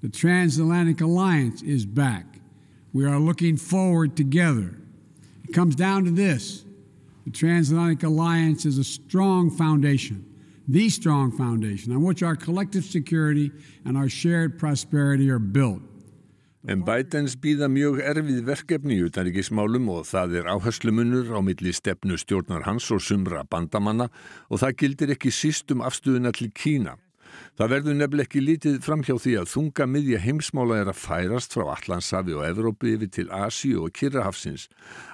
The 0.00 0.08
transatlantic 0.08 1.00
alliance 1.02 1.62
is 1.62 1.84
back. 1.84 2.40
We 2.94 3.04
are 3.04 3.18
looking 3.18 3.58
forward 3.58 4.16
together. 4.16 4.78
It 5.44 5.52
comes 5.52 5.74
down 5.76 6.04
to 6.04 6.10
this. 6.10 6.64
The 7.24 7.30
transatlantic 7.30 8.02
alliance 8.02 8.66
is 8.66 8.78
a 8.78 8.84
strong 8.84 9.50
foundation, 9.50 10.24
the 10.66 10.88
strong 10.88 11.30
foundation 11.30 11.92
on 11.92 12.02
which 12.02 12.22
our 12.22 12.36
collective 12.36 12.84
security 12.84 13.52
and 13.84 13.96
our 13.96 14.08
shared 14.08 14.58
prosperity 14.58 15.30
are 15.30 15.38
built. 15.38 15.82
En 16.62 16.84
Bidens 16.86 17.34
býða 17.42 17.66
mjög 17.66 17.96
erfið 18.06 18.44
verkefni 18.46 18.94
í 19.00 19.06
utanríkismálum 19.08 19.88
og 19.90 20.04
það 20.06 20.36
er 20.38 20.50
áherslumunur 20.52 21.32
á 21.34 21.42
milli 21.42 21.72
stefnu 21.74 22.14
stjórnar 22.14 22.62
hans 22.68 22.86
og 22.94 23.02
sumra 23.02 23.42
bandamanna 23.42 24.06
og 24.46 24.62
það 24.62 24.76
gildir 24.78 25.14
ekki 25.16 25.34
síst 25.34 25.74
um 25.74 25.82
afstöðuna 25.82 26.30
til 26.30 26.52
Kína. 26.54 26.94
Það 27.62 27.70
verður 27.70 27.94
nefnileg 27.94 28.26
ekki 28.26 28.40
lítið 28.42 28.76
framhjá 28.82 29.14
því 29.22 29.32
að 29.38 29.50
þunga 29.52 29.84
miðja 29.86 30.18
heimsmála 30.18 30.78
er 30.82 30.88
að 30.90 30.96
færast 30.98 31.52
frá 31.54 31.68
Allandshafi 31.70 32.34
og 32.34 32.42
Evrópi 32.42 32.96
yfir 32.96 33.10
til 33.14 33.24
Asíu 33.30 33.84
og 33.84 33.92
Kirrahafsins. 33.94 34.64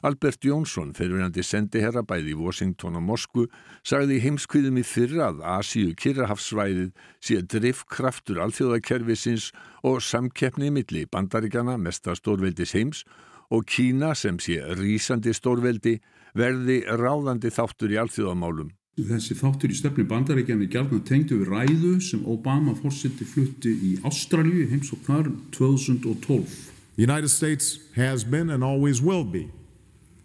Albert 0.00 0.46
Jónsson, 0.48 0.94
fyrirvændi 0.96 1.44
sendiherra 1.44 2.00
bæði 2.08 2.32
í 2.32 2.38
Washington 2.40 2.96
og 2.96 3.04
Moskvu, 3.04 3.44
sagði 3.84 4.22
heimskviðum 4.24 4.80
í 4.80 4.86
fyrra 4.88 5.28
að 5.28 5.44
Asíu 5.58 5.92
Kirrahafsvæðið 6.00 6.88
sé 7.20 7.42
driftkraftur 7.52 8.40
alþjóðakerfisins 8.46 9.50
og 9.84 10.00
samkeppni 10.08 10.72
milli 10.72 11.04
bandaríkjana 11.04 11.76
mesta 11.76 12.16
stórveldis 12.16 12.72
heims 12.72 13.04
og 13.52 13.68
Kína 13.68 14.14
sem 14.16 14.40
sé 14.40 14.62
rýsandi 14.80 15.36
stórveldi 15.36 15.98
verði 16.32 16.80
ráðandi 16.88 17.52
þáttur 17.52 17.92
í 17.92 18.00
alþjóðamálum. 18.00 18.72
Þessi 18.98 19.36
þáttur 19.38 19.70
í 19.70 19.76
stefni 19.78 20.04
bandaríkjana 20.10 20.64
er 20.66 20.72
gætna 20.72 20.98
tengdu 21.06 21.36
við 21.38 21.52
ræðu 21.52 21.92
sem 22.02 22.24
Obama 22.26 22.74
fórseti 22.74 23.26
flutti 23.28 23.70
í 23.70 23.92
Ástralju 24.08 24.64
heims 24.72 24.90
og 24.94 25.04
þar 25.06 25.30
2012. 25.54 26.56
The 26.96 27.06
United 27.06 27.30
States 27.30 27.78
has 27.94 28.24
been 28.24 28.50
and 28.50 28.64
always 28.64 29.00
will 29.00 29.22
be 29.24 29.46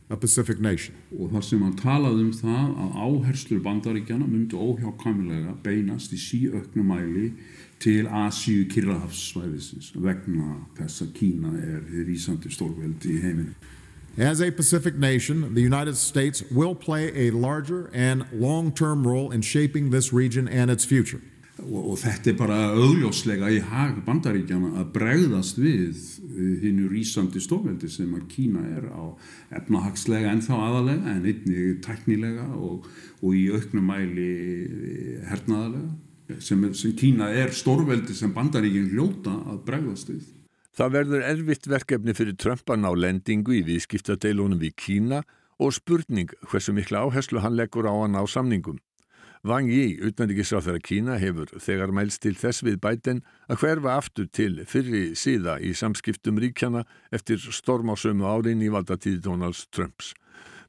a 0.09 0.17
Pacific 0.17 0.59
nation. 0.59 0.95
Og 1.19 1.29
þar 1.35 1.45
sem 1.45 1.61
hann 1.61 1.75
talaði 1.77 2.25
um 2.25 2.33
það 2.33 2.73
að 2.85 2.97
áherslur 3.05 3.61
bandaríkjana 3.67 4.25
myndi 4.25 4.57
óhjákamilega 4.57 5.53
beinast 5.61 6.15
í 6.17 6.19
síauknumæli 6.21 7.29
til 7.83 8.07
Asíu 8.07 8.65
Kirrahafssvæðisins 8.73 9.93
vegna 10.01 10.63
þess 10.79 11.05
að 11.05 11.13
Kína 11.19 11.53
er 11.61 11.85
því 11.91 12.07
rísandi 12.09 12.51
stórveldi 12.53 13.17
í 13.17 13.21
heiminu. 13.21 13.53
As 14.17 14.41
a 14.41 14.51
Pacific 14.51 14.93
nation, 14.93 15.55
the 15.55 15.61
United 15.61 15.97
States 15.97 16.43
will 16.51 16.75
play 16.75 17.27
a 17.27 17.31
larger 17.31 17.89
and 17.95 18.27
long-term 18.31 19.07
role 19.07 19.31
in 19.31 19.41
shaping 19.41 19.89
this 19.89 20.13
region 20.13 20.47
and 20.47 20.69
its 20.69 20.85
future. 20.85 21.19
Og, 21.63 21.93
og 21.93 21.97
þetta 22.01 22.29
er 22.29 22.37
bara 22.37 22.57
augljóslega 22.75 23.49
í 23.53 23.59
hag 23.65 23.99
bandaríkjana 24.05 24.71
að 24.81 24.91
bregðast 24.93 25.57
við 25.61 25.97
hinnu 26.61 26.91
rýsandi 26.91 27.41
stofveldi 27.41 27.89
sem 27.89 28.13
að 28.13 28.27
Kína 28.29 28.61
er 28.77 28.85
á 28.93 29.17
efnahagslega 29.61 30.29
en 30.33 30.45
þá 30.45 30.53
aðalega 30.59 31.13
en 31.13 31.27
einni 31.29 31.65
teknilega 31.81 32.47
og, 32.53 32.85
og 33.21 33.37
í 33.37 33.47
auknum 33.53 33.89
mæli 33.89 34.29
hernaðalega 35.29 36.37
sem, 36.41 36.69
sem 36.77 36.93
Kína 36.97 37.31
er 37.33 37.53
stórveldi 37.53 38.17
sem 38.17 38.33
bandaríkin 38.33 38.91
hljóta 38.93 39.33
að 39.53 39.61
bregðast 39.69 40.13
við. 40.13 40.25
Það 40.73 40.93
verður 40.95 41.23
erfitt 41.27 41.67
verkefni 41.69 42.15
fyrir 42.17 42.33
Trumpan 42.41 42.87
á 42.89 42.91
lendingu 42.97 43.53
í 43.53 43.65
viðskiptadeilunum 43.67 44.57
við 44.57 44.73
Kína 44.81 45.19
og 45.61 45.75
spurning 45.77 46.31
hversu 46.49 46.73
mikla 46.73 47.03
áherslu 47.05 47.43
hann 47.43 47.53
leggur 47.59 47.85
á 47.85 47.93
hann 47.93 48.17
á 48.17 48.25
samningum. 48.25 48.79
Wang 49.45 49.67
Yi, 49.69 49.99
utanrikiðsáþara 50.01 50.79
Kína, 50.81 51.19
hefur 51.21 51.51
þegar 51.61 51.91
mælst 51.93 52.23
til 52.23 52.33
þess 52.39 52.63
við 52.65 52.79
bæten 52.81 53.19
að 53.51 53.59
hverfa 53.61 53.97
aftur 53.99 54.29
til 54.31 54.63
fyrri 54.65 55.03
síða 55.19 55.59
í 55.61 55.75
samskiptum 55.77 56.39
ríkjana 56.41 56.85
eftir 57.13 57.43
stormásömu 57.43 58.25
árin 58.25 58.63
í 58.63 58.71
valdatíði 58.73 59.19
Donalds 59.27 59.67
Trumps. 59.69 60.13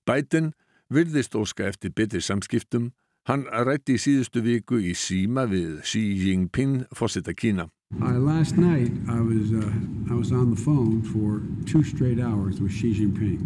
Bæten 0.04 0.52
virðist 0.92 1.38
óska 1.38 1.70
eftir 1.70 1.94
betri 1.96 2.20
samskiptum. 2.20 2.90
Hann 3.24 3.46
rætti 3.46 3.96
í 3.96 4.02
síðustu 4.02 4.42
viku 4.44 4.82
í 4.82 4.92
síma 4.92 5.46
við 5.48 5.78
Xi 5.86 6.02
Jinping, 6.26 6.82
fósita 6.92 7.32
Kína. 7.32 7.70
Uh, 8.02 8.18
last 8.18 8.56
night 8.56 8.92
I 9.08 9.20
was, 9.20 9.52
uh, 9.52 10.12
I 10.12 10.14
was 10.14 10.32
on 10.32 10.50
the 10.50 10.60
phone 10.60 11.02
for 11.02 11.42
two 11.70 11.82
straight 11.84 12.20
hours 12.20 12.60
with 12.60 12.72
Xi 12.72 12.92
Jinping. 12.92 13.40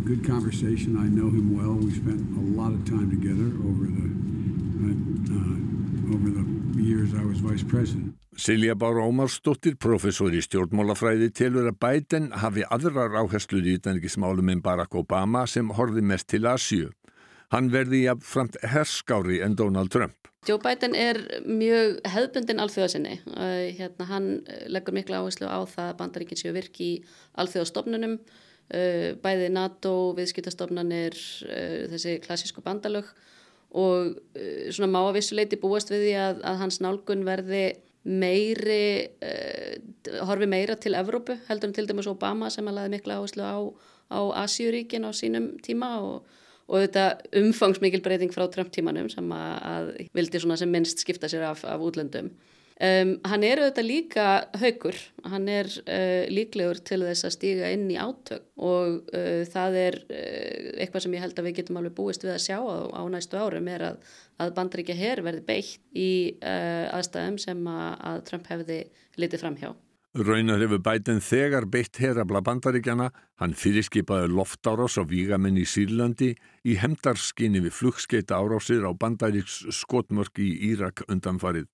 A 0.00 0.04
good 0.06 0.24
conversation. 0.24 0.96
I 0.96 1.08
know 1.08 1.28
him 1.28 1.56
well. 1.56 1.74
We 1.74 1.92
spent 1.92 2.20
a 2.36 2.44
lot 2.60 2.72
of 2.72 2.84
time 2.86 3.10
together 3.10 3.48
over 3.68 3.84
the 3.86 4.08
uh, 5.34 6.14
over 6.14 6.30
the 6.30 6.82
years 6.82 7.12
I 7.14 7.24
was 7.24 7.38
vice 7.40 7.62
president. 7.62 8.14
Silja 8.38 8.74
Bára 8.74 9.02
Ómarsdóttir, 9.02 9.74
professor 9.82 10.30
í 10.30 10.38
stjórnmálafræði, 10.44 11.32
telur 11.34 11.66
að 11.72 11.80
Biden 11.82 12.30
hafi 12.38 12.62
aðrar 12.70 13.16
áherslur 13.18 13.66
í 13.66 13.74
utanriksmálum 13.80 14.52
en 14.54 14.62
Barack 14.62 14.94
Obama 14.94 15.42
sem 15.50 15.74
horfi 15.74 16.04
mest 16.06 16.28
til 16.30 16.46
Asju. 16.46 16.92
Hann 17.50 17.72
verði 17.74 18.04
jafnframt 18.04 18.60
herskári 18.62 19.42
en 19.42 19.58
Donald 19.58 19.90
Trump. 19.90 20.27
Joe 20.48 20.60
Biden 20.64 20.94
er 20.96 21.18
mjög 21.44 21.98
hefðbundin 22.08 22.62
alþjóðasinni. 22.62 23.18
Hérna, 23.76 24.06
hann 24.08 24.28
leggur 24.72 24.96
miklu 24.96 25.18
áherslu 25.18 25.48
á 25.48 25.60
það 25.68 25.90
að 25.90 25.98
bandaríkinn 25.98 26.40
séu 26.40 26.54
virki 26.56 26.86
í 26.86 27.00
alþjóðastofnunum, 27.42 28.14
bæði 29.24 29.50
NATO, 29.52 29.92
viðskiptastofnanir, 30.16 31.16
þessi 31.92 32.16
klassísku 32.24 32.64
bandalög 32.64 33.10
og 33.76 34.16
svona 34.72 34.88
má 34.88 35.02
að 35.02 35.18
vissuleiti 35.18 35.58
búast 35.60 35.92
við 35.92 36.06
því 36.06 36.16
að, 36.22 36.42
að 36.48 36.60
hans 36.62 36.80
nálgun 36.80 37.26
verði 37.28 37.62
meiri 38.08 39.10
horfi 40.24 40.48
meira 40.48 40.78
til 40.80 40.94
Evrópu 40.96 41.36
heldur 41.50 41.68
en 41.68 41.76
til 41.76 41.88
dæmis 41.88 42.08
Obama 42.08 42.48
sem 42.52 42.68
að 42.70 42.78
laði 42.78 42.94
mikla 42.94 43.18
áherslu 43.20 43.44
á, 43.44 43.56
á 44.08 44.20
Asjúríkin 44.44 45.04
á 45.04 45.12
sínum 45.12 45.50
tíma 45.64 45.98
og, 46.00 46.24
og 46.68 46.84
þetta 46.84 47.06
umfangsmikil 47.40 48.04
breyting 48.04 48.34
frá 48.34 48.44
Trump 48.52 48.70
tímanum 48.74 49.08
sem 49.12 49.32
að, 49.32 49.94
vildi 50.16 50.42
svona 50.42 50.58
sem 50.60 50.70
minnst 50.70 51.00
skipta 51.04 51.30
sér 51.30 51.48
af, 51.48 51.64
af 51.64 51.82
útlöndum. 51.84 52.30
Um, 52.78 53.16
hann 53.26 53.42
er 53.42 53.58
auðvitað 53.58 53.86
líka 53.88 54.24
haugur, 54.60 54.98
hann 55.26 55.48
er 55.50 55.66
uh, 55.66 56.28
líklegur 56.30 56.78
til 56.86 57.00
þess 57.02 57.26
að 57.26 57.32
stíga 57.34 57.70
inn 57.74 57.88
í 57.90 57.96
átök. 57.98 58.44
Og 58.54 59.08
uh, 59.10 59.40
það 59.50 59.78
er 59.80 59.98
uh, 60.04 60.68
eitthvað 60.84 61.02
sem 61.02 61.16
ég 61.16 61.24
held 61.24 61.40
að 61.40 61.48
við 61.48 61.56
getum 61.58 61.80
alveg 61.80 61.96
búist 61.96 62.22
við 62.22 62.36
að 62.36 62.44
sjá 62.44 62.60
á, 62.62 62.78
á 62.94 63.02
næstu 63.10 63.40
árum 63.40 63.72
er 63.74 63.86
að, 63.88 64.14
að 64.38 64.54
bandaríkja 64.60 64.98
hér 65.00 65.24
verði 65.26 65.42
beitt 65.48 65.98
í 65.98 66.10
aðstæðum 66.38 67.42
sem 67.42 67.66
að, 67.66 67.90
að 68.12 68.24
Trump 68.30 68.52
hefði 68.52 68.80
litið 69.18 69.42
fram 69.42 69.58
hjá. 69.58 69.72
Raunar 70.16 70.62
hefur 70.64 70.80
bætinn 70.80 71.20
þegar 71.20 71.66
beitt 71.68 71.98
herabla 72.00 72.40
bandaríkjana, 72.40 73.10
hann 73.36 73.52
fyrirskipaði 73.52 74.30
loftárás 74.32 74.96
á 74.96 75.04
vígamenn 75.04 75.60
í 75.60 75.66
Sýrlandi 75.68 76.30
í 76.64 76.76
hemdarskinni 76.80 77.60
við 77.60 77.76
flugskeita 77.76 78.40
árásir 78.40 78.88
á 78.88 78.92
bandaríks 78.96 79.66
skotmörk 79.68 80.40
í 80.40 80.72
Írak 80.72 81.04
undanfarið. 81.08 81.68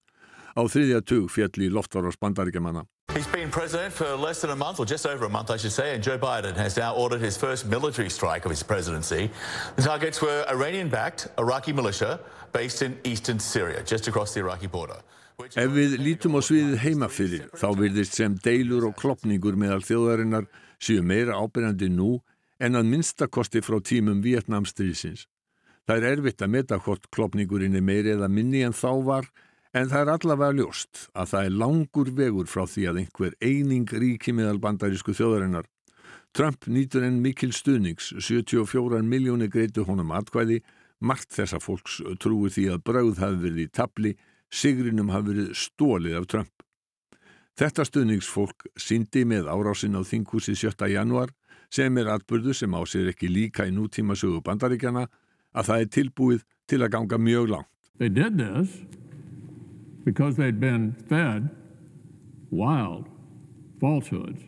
á 0.54 0.62
þriðja 0.70 1.00
tug 1.02 1.30
fjall 1.30 1.62
í 1.66 1.70
loftvarars 1.70 2.18
bandaríkjamanna. 2.20 2.84
He's 3.12 3.26
been 3.26 3.50
president 3.50 3.92
for 3.92 4.16
less 4.16 4.40
than 4.40 4.50
a 4.50 4.56
month, 4.56 4.80
or 4.80 4.86
just 4.86 5.06
over 5.06 5.26
a 5.26 5.28
month, 5.28 5.50
I 5.50 5.56
should 5.56 5.72
say, 5.72 5.94
and 5.94 6.02
Joe 6.02 6.18
Biden 6.18 6.56
has 6.56 6.76
now 6.76 6.94
ordered 6.94 7.20
his 7.20 7.36
first 7.36 7.66
military 7.66 8.10
strike 8.10 8.44
of 8.44 8.50
his 8.50 8.62
presidency. 8.62 9.30
The 9.76 9.82
targets 9.82 10.22
were 10.22 10.44
Iranian-backed 10.48 11.28
Iraqi 11.38 11.72
militia 11.72 12.20
based 12.52 12.82
in 12.82 12.98
eastern 13.04 13.38
Syria, 13.38 13.82
just 13.82 14.08
across 14.08 14.34
the 14.34 14.40
Iraqi 14.40 14.66
border. 14.66 14.96
Ef 15.42 15.70
við 15.74 15.96
lítum 15.98 16.38
á 16.38 16.40
sviðið 16.46 16.76
heimafyrir, 16.84 17.48
þá 17.58 17.68
virðist 17.78 18.18
sem 18.18 18.36
deilur 18.44 18.88
og 18.90 18.98
klopningur 19.00 19.58
meðal 19.58 19.82
þjóðarinnar 19.82 20.46
séu 20.78 21.02
meira 21.02 21.38
ábyrjandi 21.40 21.90
nú 21.90 22.20
en 22.62 22.78
að 22.78 22.90
minnstakosti 22.92 23.64
frá 23.64 23.80
tímum 23.82 24.22
Vietnamstrísins. 24.22 25.26
Það 25.84 25.96
er 25.96 26.18
erfitt 26.18 26.44
að 26.44 26.54
meta 26.54 26.78
hvort 26.80 27.10
klopningurinn 27.12 27.74
er 27.76 27.84
meiri 27.84 28.14
eða 28.14 28.30
minni 28.30 28.62
en 28.64 28.72
þá 28.72 28.92
var, 29.04 29.26
En 29.74 29.88
það 29.90 30.04
er 30.04 30.10
allavega 30.12 30.54
ljóst 30.54 30.98
að 31.18 31.30
það 31.32 31.46
er 31.46 31.54
langur 31.58 32.10
vegur 32.14 32.46
frá 32.46 32.62
því 32.70 32.82
að 32.86 32.98
einhver 33.00 33.32
eining 33.42 33.88
ríki 33.90 34.30
meðal 34.30 34.60
bandarísku 34.62 35.16
þjóðarinnar. 35.18 35.66
Trump 36.34 36.68
nýtur 36.70 37.02
enn 37.06 37.18
mikil 37.22 37.50
stuðnings, 37.54 38.12
74 38.22 39.02
miljóni 39.02 39.48
greitu 39.50 39.82
honum 39.88 40.12
atkvæði, 40.14 40.60
margt 41.02 41.34
þessa 41.34 41.58
fólks 41.62 41.98
trúi 42.22 42.52
því 42.54 42.68
að 42.70 42.84
brauð 42.86 43.18
hafi 43.22 43.40
verið 43.42 43.64
í 43.64 43.72
tabli, 43.74 44.14
sigrinum 44.54 45.10
hafi 45.12 45.32
verið 45.32 45.50
stólið 45.58 46.18
af 46.20 46.28
Trump. 46.30 46.52
Þetta 47.58 47.86
stuðningsfólk 47.86 48.66
síndi 48.80 49.22
með 49.30 49.50
árásin 49.50 49.94
á 49.94 50.02
þinghúsi 50.02 50.56
7. 50.58 50.88
januar, 50.90 51.30
sem 51.70 51.94
er 51.98 52.10
atbyrðu 52.14 52.54
sem 52.54 52.74
á 52.74 52.82
sér 52.86 53.12
ekki 53.12 53.30
líka 53.30 53.66
í 53.66 53.74
nútíma 53.74 54.16
sögu 54.18 54.42
bandaríkjana, 54.46 55.06
að 55.54 55.68
það 55.68 55.84
er 55.84 55.92
tilbúið 55.98 56.42
til 56.70 56.80
að 56.82 56.92
ganga 56.96 57.18
mjög 57.18 57.50
langt. 57.54 57.70
They 57.98 58.10
did 58.10 58.38
this 58.38 58.82
because 60.04 60.36
they'd 60.36 60.58
been 60.58 60.94
fed 61.08 61.48
wild 62.50 63.06
falsehoods 63.80 64.42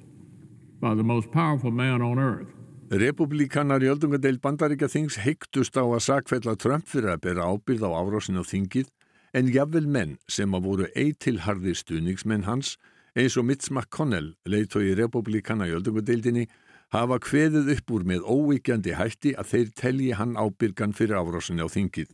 by 0.81 0.95
the 0.95 1.07
most 1.07 1.31
powerful 1.31 1.71
man 1.71 2.03
on 2.03 2.19
earth. 2.19 2.51
Republikanar 2.91 3.83
í 3.83 3.89
öldungadeild 3.91 4.43
bandaríkja 4.43 4.87
þings 4.91 5.17
heiktust 5.23 5.75
á 5.75 5.83
að 5.83 6.05
sakfella 6.07 6.55
Trump 6.55 6.87
fyrir 6.87 7.17
að 7.17 7.25
bera 7.25 7.47
ábyrð 7.51 7.87
á 7.87 7.91
árásin 7.99 8.39
á 8.39 8.45
þingið 8.47 8.91
en 9.37 9.51
jafnvel 9.53 9.87
menn 9.87 10.17
sem 10.33 10.55
að 10.57 10.65
voru 10.65 10.87
eitilharði 10.97 11.75
stuðningsmenn 11.77 12.47
hans 12.47 12.77
eins 13.17 13.37
og 13.37 13.47
Mitch 13.49 13.71
McConnell, 13.73 14.35
leiðtói 14.49 14.95
republikana 14.97 15.69
í 15.69 15.75
öldungadeildinni, 15.77 16.47
hafa 16.93 17.19
kveðið 17.21 17.73
upp 17.77 17.93
úr 17.93 18.05
með 18.09 18.25
óvíkjandi 18.29 18.95
hætti 18.97 19.33
að 19.37 19.51
þeir 19.53 19.73
telji 19.81 20.13
hann 20.17 20.37
ábyrgan 20.37 20.95
fyrir 20.97 21.19
árásin 21.21 21.61
á 21.61 21.69
þingið. 21.69 22.13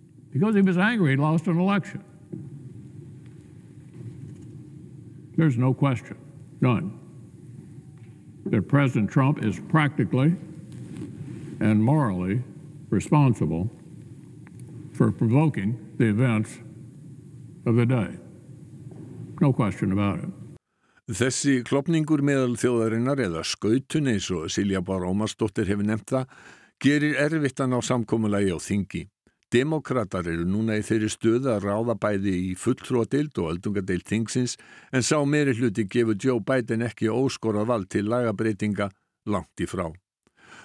Angry 0.83 1.17
no 5.57 5.73
question, 5.75 6.17
none, 6.61 6.93
that 8.51 8.69
President 8.69 9.11
Trump 9.11 9.43
is 9.43 9.61
practically 9.71 10.37
and 11.61 11.83
morally 11.83 12.43
responsible 12.91 13.71
for 14.93 15.11
provoking 15.11 15.79
the 15.99 16.07
events 16.07 16.59
of 17.67 17.77
the 17.77 17.87
day. 17.87 18.19
No 19.41 19.53
question 19.53 19.93
about 19.93 20.23
it. 20.23 20.31
Þessi 21.13 21.61
klopningur 21.67 22.23
meðal 22.23 22.55
þjóðarinnar 22.57 23.21
eða 23.25 23.43
skautun 23.45 24.07
eins 24.13 24.31
og 24.31 24.47
Silja 24.55 24.81
Bár 24.87 25.03
Ómarsdóttir 25.05 25.67
hefur 25.69 25.85
nefnt 25.85 26.13
það 26.15 26.37
gerir 26.83 27.19
erfitt 27.21 27.61
að 27.61 27.73
ná 27.73 27.81
samkómulagi 27.83 28.55
á 28.55 28.59
þingi. 28.63 29.03
Demokrater 29.53 30.31
eru 30.33 30.47
núna 30.49 30.79
í 30.81 30.85
þeirri 30.87 31.11
stöðu 31.13 31.51
að 31.53 31.67
ráða 31.67 31.99
bæði 32.01 32.37
í 32.49 32.53
fulltróðdeild 32.57 33.41
og 33.43 33.51
öldungadeild 33.51 34.07
þingsins 34.09 34.57
en 34.95 35.05
sá 35.05 35.19
meiri 35.29 35.53
hluti 35.59 35.85
gefur 35.85 36.17
Joe 36.17 36.41
Biden 36.41 36.87
ekki 36.87 37.13
óskorað 37.13 37.69
vald 37.69 37.91
til 37.93 38.07
lagabreitinga 38.09 38.89
langt 39.29 39.61
í 39.61 39.69
frá. 39.69 39.91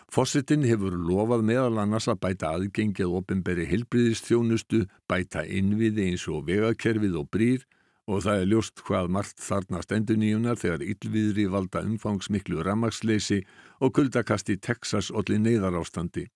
Fossetin 0.07 0.63
hefur 0.63 0.93
lofað 0.95 1.41
meðal 1.49 1.81
annars 1.83 2.07
að 2.07 2.21
bæta 2.23 2.53
aðgengið 2.55 3.15
ofinberi 3.19 3.65
hilbriðistjónustu, 3.67 4.85
bæta 5.07 5.43
innviði 5.43 6.11
eins 6.11 6.23
og 6.31 6.45
vegakerfið 6.47 7.17
og 7.19 7.27
brýr 7.33 7.65
og 8.07 8.23
það 8.23 8.41
er 8.41 8.47
ljóst 8.53 8.83
hvað 8.87 9.09
margt 9.11 9.43
þarnast 9.43 9.91
enduníunar 9.91 10.59
þegar 10.61 10.85
yllviðri 10.93 11.49
valda 11.51 11.83
umfangsmiklu 11.83 12.63
rammagsleysi 12.63 13.41
og 13.83 13.93
kuldakast 13.99 14.49
í 14.53 14.55
Texas 14.63 15.11
olli 15.11 15.41
neyðar 15.43 15.75
ástandi. 15.81 16.29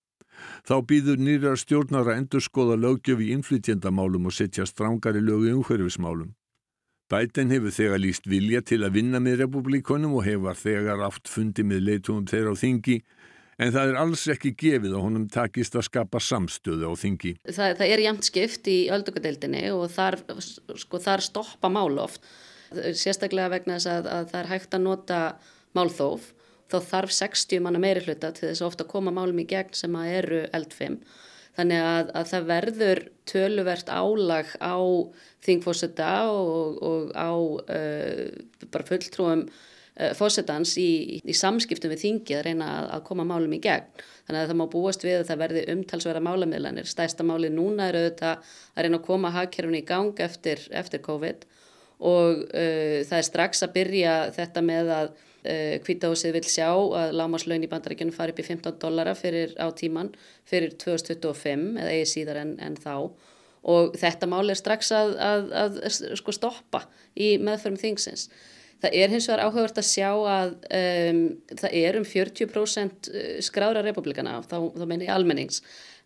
Þá 0.68 0.76
býður 0.88 1.24
nýra 1.24 1.56
stjórnar 1.56 2.12
að 2.12 2.20
endurskoða 2.20 2.76
lögjöf 2.76 3.24
í 3.24 3.32
innflytjendamálum 3.32 4.28
og 4.28 4.36
setja 4.36 4.68
strángari 4.68 5.24
lög 5.24 5.48
í 5.48 5.56
umhverfismálum. 5.56 6.34
Biden 7.12 7.52
hefur 7.52 7.72
þegar 7.72 8.00
líst 8.00 8.28
vilja 8.28 8.62
til 8.64 8.82
að 8.84 8.96
vinna 8.96 9.20
með 9.20 9.42
republikonum 9.46 10.14
og 10.16 10.26
hefur 10.28 10.56
þegar 10.56 11.04
aft 11.08 11.28
fundi 11.28 11.64
með 11.64 11.84
leitungum 11.88 12.28
þeirra 12.28 12.52
á 12.52 12.56
þingi 12.56 13.00
en 13.58 13.72
það 13.74 13.92
er 13.92 13.98
alls 14.00 14.26
ekki 14.32 14.54
gefið 14.58 14.96
að 14.96 15.04
honum 15.06 15.26
takist 15.32 15.76
að 15.76 15.86
skapa 15.88 16.20
samstöðu 16.22 16.88
á 16.88 16.92
þingi. 16.98 17.34
Það, 17.48 17.74
það 17.80 17.94
er 17.94 18.04
jæmt 18.06 18.28
skipt 18.28 18.70
í 18.70 18.78
öldungadeildinni 18.94 19.64
og 19.74 19.88
þar, 19.92 20.20
sko, 20.40 21.00
þar 21.02 21.24
stoppa 21.24 21.72
málof, 21.72 22.20
sérstaklega 22.72 23.52
vegna 23.52 23.78
þess 23.78 23.90
að, 23.92 24.12
að 24.12 24.30
það 24.30 24.40
er 24.42 24.52
hægt 24.54 24.78
að 24.78 24.86
nota 24.86 25.18
málþóf, 25.76 26.30
þá 26.72 26.78
þarf 26.88 27.16
60 27.18 27.64
manna 27.64 27.82
meiri 27.82 28.04
hluta 28.06 28.32
til 28.32 28.48
þess 28.48 28.62
að 28.62 28.70
ofta 28.70 28.88
koma 28.88 29.12
málum 29.12 29.42
í 29.42 29.48
gegn 29.48 29.76
sem 29.76 29.98
að 29.98 30.14
eru 30.22 30.40
eldfim. 30.56 31.02
Þannig 31.52 31.82
að, 31.84 32.10
að 32.16 32.28
það 32.30 32.46
verður 32.48 33.00
töluvert 33.28 33.90
álag 33.92 34.54
á 34.56 34.76
þingfósetta 35.44 36.12
og, 36.32 36.78
og 36.80 37.10
á 37.12 37.32
uh, 37.36 38.22
bara 38.72 38.88
fulltrúum 38.88 39.44
fósettans 40.16 40.74
í, 40.80 41.20
í 41.20 41.34
samskiptum 41.36 41.92
við 41.92 42.04
þingi 42.06 42.36
að 42.38 42.46
reyna 42.48 42.68
að, 42.78 42.86
að 42.96 43.02
koma 43.10 43.26
málum 43.28 43.52
í 43.52 43.60
gegn. 43.62 44.04
Þannig 44.26 44.40
að 44.40 44.52
það 44.52 44.60
má 44.60 44.66
búast 44.72 45.04
við 45.04 45.18
að 45.18 45.26
það 45.30 45.42
verði 45.42 45.64
umtalsverða 45.74 46.22
málamiðlanir. 46.28 46.88
Stæsta 46.88 47.26
málið 47.26 47.56
núna 47.58 47.90
er 47.90 47.98
auðvitað 47.98 48.54
að 48.72 48.86
reyna 48.86 49.00
að 49.00 49.08
koma 49.08 49.34
hagkerfni 49.34 49.82
í 49.82 49.88
gang 49.88 50.22
eftir, 50.24 50.62
eftir 50.70 51.02
COVID 51.04 51.44
og 52.02 52.46
uh, 52.48 53.02
það 53.06 53.18
er 53.18 53.28
strax 53.28 53.62
að 53.62 53.74
byrja 53.76 54.14
þetta 54.34 54.62
með 54.66 54.94
að 54.96 55.12
uh, 55.46 56.32
vil 56.34 56.44
sjá 56.46 56.70
að 56.70 57.14
lámaslaun 57.18 57.66
í 57.66 57.70
bandarækjunum 57.70 58.16
fari 58.16 58.34
upp 58.34 58.42
í 58.42 58.46
15 58.48 58.80
dollara 58.82 59.14
fyrir 59.18 59.54
á 59.58 59.70
tíman 59.70 60.10
fyrir 60.48 60.74
2025 60.82 61.78
eða 61.78 61.92
eigi 61.92 62.08
síðar 62.16 62.42
en, 62.42 62.56
en 62.62 62.78
þá 62.80 63.12
og 63.62 63.94
þetta 63.98 64.26
mál 64.26 64.48
er 64.50 64.58
strax 64.58 64.90
að, 64.96 65.14
að, 65.22 65.52
að 65.54 65.78
sko 66.18 66.34
stoppa 66.34 66.86
í 67.14 67.36
meðförum 67.38 67.78
þingsins. 67.78 68.26
Það 68.82 68.98
er 68.98 69.12
hins 69.14 69.28
vegar 69.30 69.44
áhugavert 69.46 69.78
að 69.78 69.88
sjá 69.88 70.08
að 70.10 70.54
um, 70.78 71.22
það 71.52 71.74
er 71.78 71.98
um 72.00 72.06
40% 72.08 73.10
uh, 73.12 73.26
skrára 73.46 73.84
republikana, 73.86 74.40
þá, 74.42 74.56
þá 74.74 74.86
meina 74.90 75.06
ég 75.06 75.12
almennings, 75.14 75.60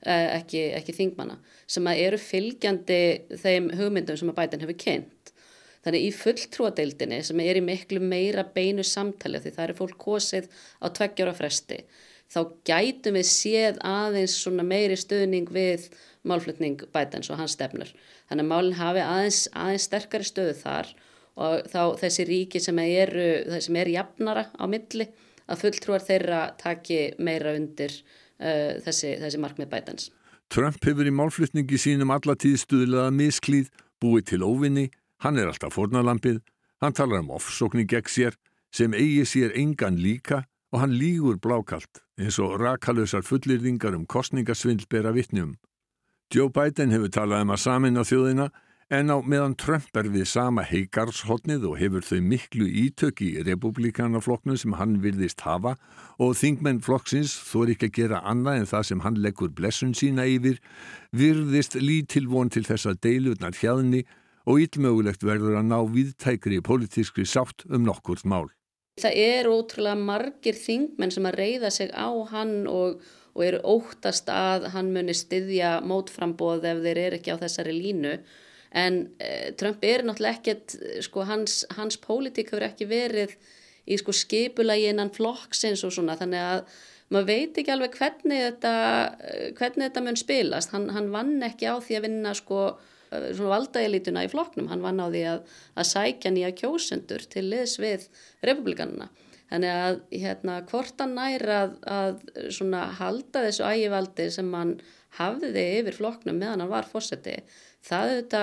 uh, 0.04 0.26
ekki, 0.36 0.66
ekki 0.76 0.96
þingmanna, 0.98 1.38
sem 1.66 1.88
eru 1.94 2.20
fylgjandi 2.20 3.00
þeim 3.40 3.70
hugmyndum 3.78 4.20
sem 4.20 4.32
að 4.32 4.40
bætin 4.42 4.66
hefur 4.66 4.80
kynnt. 4.84 5.32
Þannig 5.86 6.08
í 6.08 6.10
fulltrúadeildinni 6.18 7.22
sem 7.24 7.40
er 7.44 7.60
í 7.60 7.62
miklu 7.62 8.02
meira 8.02 8.42
beinu 8.42 8.84
samtali 8.84 9.38
því 9.38 9.54
það 9.54 9.66
eru 9.68 9.78
fólk 9.78 9.98
kosið 10.02 10.48
á 10.82 10.86
tveggjára 10.90 11.34
fresti 11.36 11.84
þá 12.32 12.40
gætum 12.66 13.16
við 13.16 13.28
séð 13.30 13.80
aðeins 13.86 14.36
meiri 14.66 14.96
stöðning 14.98 15.50
við 15.52 15.88
málflutning 16.26 16.82
bætans 16.94 17.30
og 17.30 17.38
hans 17.38 17.54
stefnur. 17.54 17.92
Þannig 18.26 18.44
að 18.46 18.50
málinn 18.50 18.78
hafi 18.80 19.02
aðeins, 19.04 19.42
aðeins 19.54 19.86
sterkari 19.86 20.26
stöðu 20.26 20.56
þar 20.58 20.90
og 21.36 21.70
þá 21.70 21.80
þessi 22.00 22.26
ríki 22.28 22.60
sem 22.62 22.78
eru, 22.84 23.60
sem 23.60 23.76
er 23.80 23.92
jafnara 23.92 24.48
á 24.56 24.64
milli 24.70 25.08
að 25.46 25.62
fulltrúar 25.62 26.04
þeirra 26.04 26.42
taki 26.58 27.00
meira 27.22 27.54
undir 27.54 27.92
uh, 27.92 28.78
þessi, 28.84 29.16
þessi 29.22 29.40
markmið 29.42 29.72
bætans. 29.72 30.10
Trump 30.50 30.78
hefur 30.86 31.06
í 31.06 31.14
málflutningi 31.14 31.78
sínum 31.78 32.12
allatíð 32.14 32.60
stuðlaða 32.62 33.12
misklíð, 33.14 33.72
búið 34.02 34.32
til 34.32 34.46
óvinni 34.46 34.86
Hann 35.24 35.38
er 35.40 35.48
alltaf 35.48 35.76
fornalampið, 35.76 36.42
hann 36.82 36.96
talar 36.96 37.22
um 37.22 37.32
ofsókni 37.38 37.86
gegn 37.88 38.10
sér 38.12 38.36
sem 38.74 38.92
eigi 38.92 39.24
sér 39.24 39.54
engan 39.56 39.96
líka 39.96 40.42
og 40.74 40.82
hann 40.82 40.96
lígur 41.00 41.38
blákalt 41.40 42.02
eins 42.20 42.36
og 42.42 42.58
rakalösar 42.60 43.24
fullirðingar 43.24 43.96
um 43.96 44.04
kostningasvindl 44.04 44.88
bera 44.90 45.14
vittnum. 45.16 45.56
Joe 46.32 46.50
Biden 46.52 46.92
hefur 46.92 47.12
talað 47.12 47.46
um 47.46 47.54
að 47.54 47.62
samin 47.64 48.00
á 48.00 48.04
þjóðina 48.04 48.50
en 48.90 49.10
á 49.10 49.18
meðan 49.18 49.56
Trump 49.58 49.96
er 49.98 50.06
við 50.14 50.28
sama 50.30 50.62
heigarshotnið 50.62 51.64
og 51.66 51.78
hefur 51.80 52.04
þau 52.06 52.20
miklu 52.22 52.66
ítök 52.84 53.22
í 53.26 53.30
republikanaflokknum 53.46 54.58
sem 54.60 54.76
hann 54.78 55.00
virðist 55.02 55.42
hafa 55.42 55.74
og 56.22 56.36
þingmenn 56.38 56.78
flokksins 56.86 57.34
þór 57.48 57.72
ekki 57.74 57.90
að 57.90 57.96
gera 57.98 58.20
annað 58.22 58.60
en 58.60 58.70
það 58.70 58.86
sem 58.90 59.02
hann 59.02 59.18
leggur 59.24 59.50
blessun 59.50 59.96
sína 59.98 60.28
yfir 60.30 60.60
virðist 61.10 61.74
lítilvon 61.80 62.52
til 62.54 62.62
þess 62.68 62.86
að 62.92 63.02
deilurnar 63.08 63.58
hjaðni 63.58 64.04
og 64.46 64.62
ílmögulegt 64.62 65.26
verður 65.26 65.58
að 65.58 65.68
ná 65.72 65.78
viðtækri 65.90 66.62
politískri 66.62 67.26
sátt 67.26 67.66
um 67.66 67.82
nokkurt 67.82 68.22
mál. 68.22 68.46
Það 69.02 69.18
er 69.20 69.50
ótrúlega 69.50 69.98
margir 69.98 70.56
þingmenn 70.56 71.12
sem 71.12 71.26
að 71.28 71.40
reyða 71.42 71.70
sig 71.74 71.90
á 71.90 72.08
hann 72.30 72.62
og, 72.70 73.02
og 73.34 73.42
eru 73.44 73.58
óttast 73.66 74.30
að 74.32 74.70
hann 74.72 74.94
muni 74.94 75.12
styðja 75.12 75.80
mótframbóð 75.84 76.70
ef 76.70 76.84
þeir 76.86 77.00
eru 77.02 77.18
ekki 77.18 77.34
á 77.34 77.42
þessari 77.42 77.74
línu. 77.76 78.14
En 78.76 78.98
eh, 79.22 79.52
Trump 79.56 79.84
er 79.86 80.04
náttúrulega 80.04 80.40
ekkert, 80.40 80.76
sko 81.04 81.24
hans, 81.28 81.62
hans 81.78 81.96
pólitík 82.02 82.52
hefur 82.52 82.66
ekki 82.68 82.88
verið 82.90 83.36
í 83.86 83.96
sko 84.00 84.12
skipulagi 84.16 84.90
innan 84.90 85.12
flokksins 85.14 85.84
og 85.86 85.94
svona 85.94 86.18
þannig 86.18 86.42
að 86.42 86.76
maður 87.14 87.28
veit 87.30 87.60
ekki 87.60 87.72
alveg 87.72 87.94
hvernig 87.96 88.42
þetta, 88.42 88.74
hvernig 89.56 89.88
þetta 89.88 90.02
mun 90.02 90.18
spilast. 90.18 90.74
Hann, 90.74 90.90
hann 90.92 91.12
vann 91.14 91.38
ekki 91.46 91.70
á 91.70 91.78
því 91.78 91.98
að 91.98 92.06
vinna 92.08 92.34
sko 92.36 92.60
Eh, 93.14 93.30
valdaelítuna 93.38 94.24
í 94.26 94.30
flokknum, 94.30 94.66
hann 94.70 94.82
vann 94.82 94.98
á 94.98 95.06
því 95.06 95.22
að, 95.30 95.54
að 95.78 95.88
sækja 95.92 96.32
nýja 96.34 96.50
kjósendur 96.58 97.22
til 97.30 97.46
liðs 97.52 97.76
við 97.82 98.08
republikanuna. 98.46 99.08
Þannig 99.46 99.72
að 99.78 99.98
hérna, 100.10 100.56
hvort 100.66 100.98
hann 100.98 101.14
næra 101.14 101.60
að, 101.86 102.16
að 102.34 102.96
halda 102.98 103.44
þessu 103.44 103.66
ægivaldi 103.68 104.26
sem 104.34 104.48
hann 104.58 104.72
hafði 105.18 105.64
yfir 105.80 105.96
flokknum 105.96 106.38
meðan 106.40 106.64
hann 106.64 106.72
var 106.72 106.88
fósetti, 106.90 107.38
það 107.86 108.12
þetta 108.20 108.42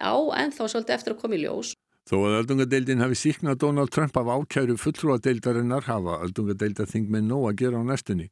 á 0.00 0.14
ennþá 0.42 0.68
svolítið 0.72 0.96
eftir 0.96 1.14
að 1.14 1.22
koma 1.22 1.38
í 1.38 1.42
ljós. 1.44 1.74
Þó 2.10 2.16
að 2.26 2.36
öldungadeildin 2.40 3.02
hafi 3.04 3.18
síknað 3.18 3.60
Donald 3.62 3.92
Trump 3.94 4.16
af 4.18 4.30
ákjæru 4.34 4.74
fulltrúadeildarinnar 4.80 5.86
hafa 5.86 6.20
öldungadeildaþingminn 6.26 7.28
nóg 7.30 7.50
að 7.50 7.58
gera 7.62 7.82
á 7.82 7.84
næstunni. 7.86 8.30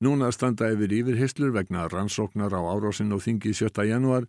Núna 0.00 0.30
standa 0.32 0.70
yfir 0.72 0.94
yfirhyslur 0.96 1.52
vegna 1.54 1.84
rannsóknar 1.92 2.56
á 2.56 2.60
árásinn 2.64 3.12
og 3.14 3.22
þingi 3.22 3.52
7. 3.54 3.84
januar 3.86 4.26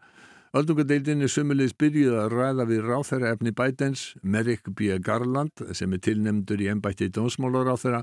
Öldungadeildin 0.51 1.23
er 1.23 1.29
sumulegis 1.31 1.71
byrjuð 1.79 2.15
að 2.19 2.33
ræða 2.33 2.63
við 2.67 2.81
ráþæra 2.83 3.29
efni 3.31 3.53
bætens, 3.55 4.01
Merrick 4.21 4.67
B. 4.75 4.97
Garland, 4.99 5.63
sem 5.71 5.93
er 5.95 6.01
tilnemdur 6.03 6.59
í 6.59 6.67
ennbætti 6.67 7.07
dómsmálaráþæra, 7.15 8.01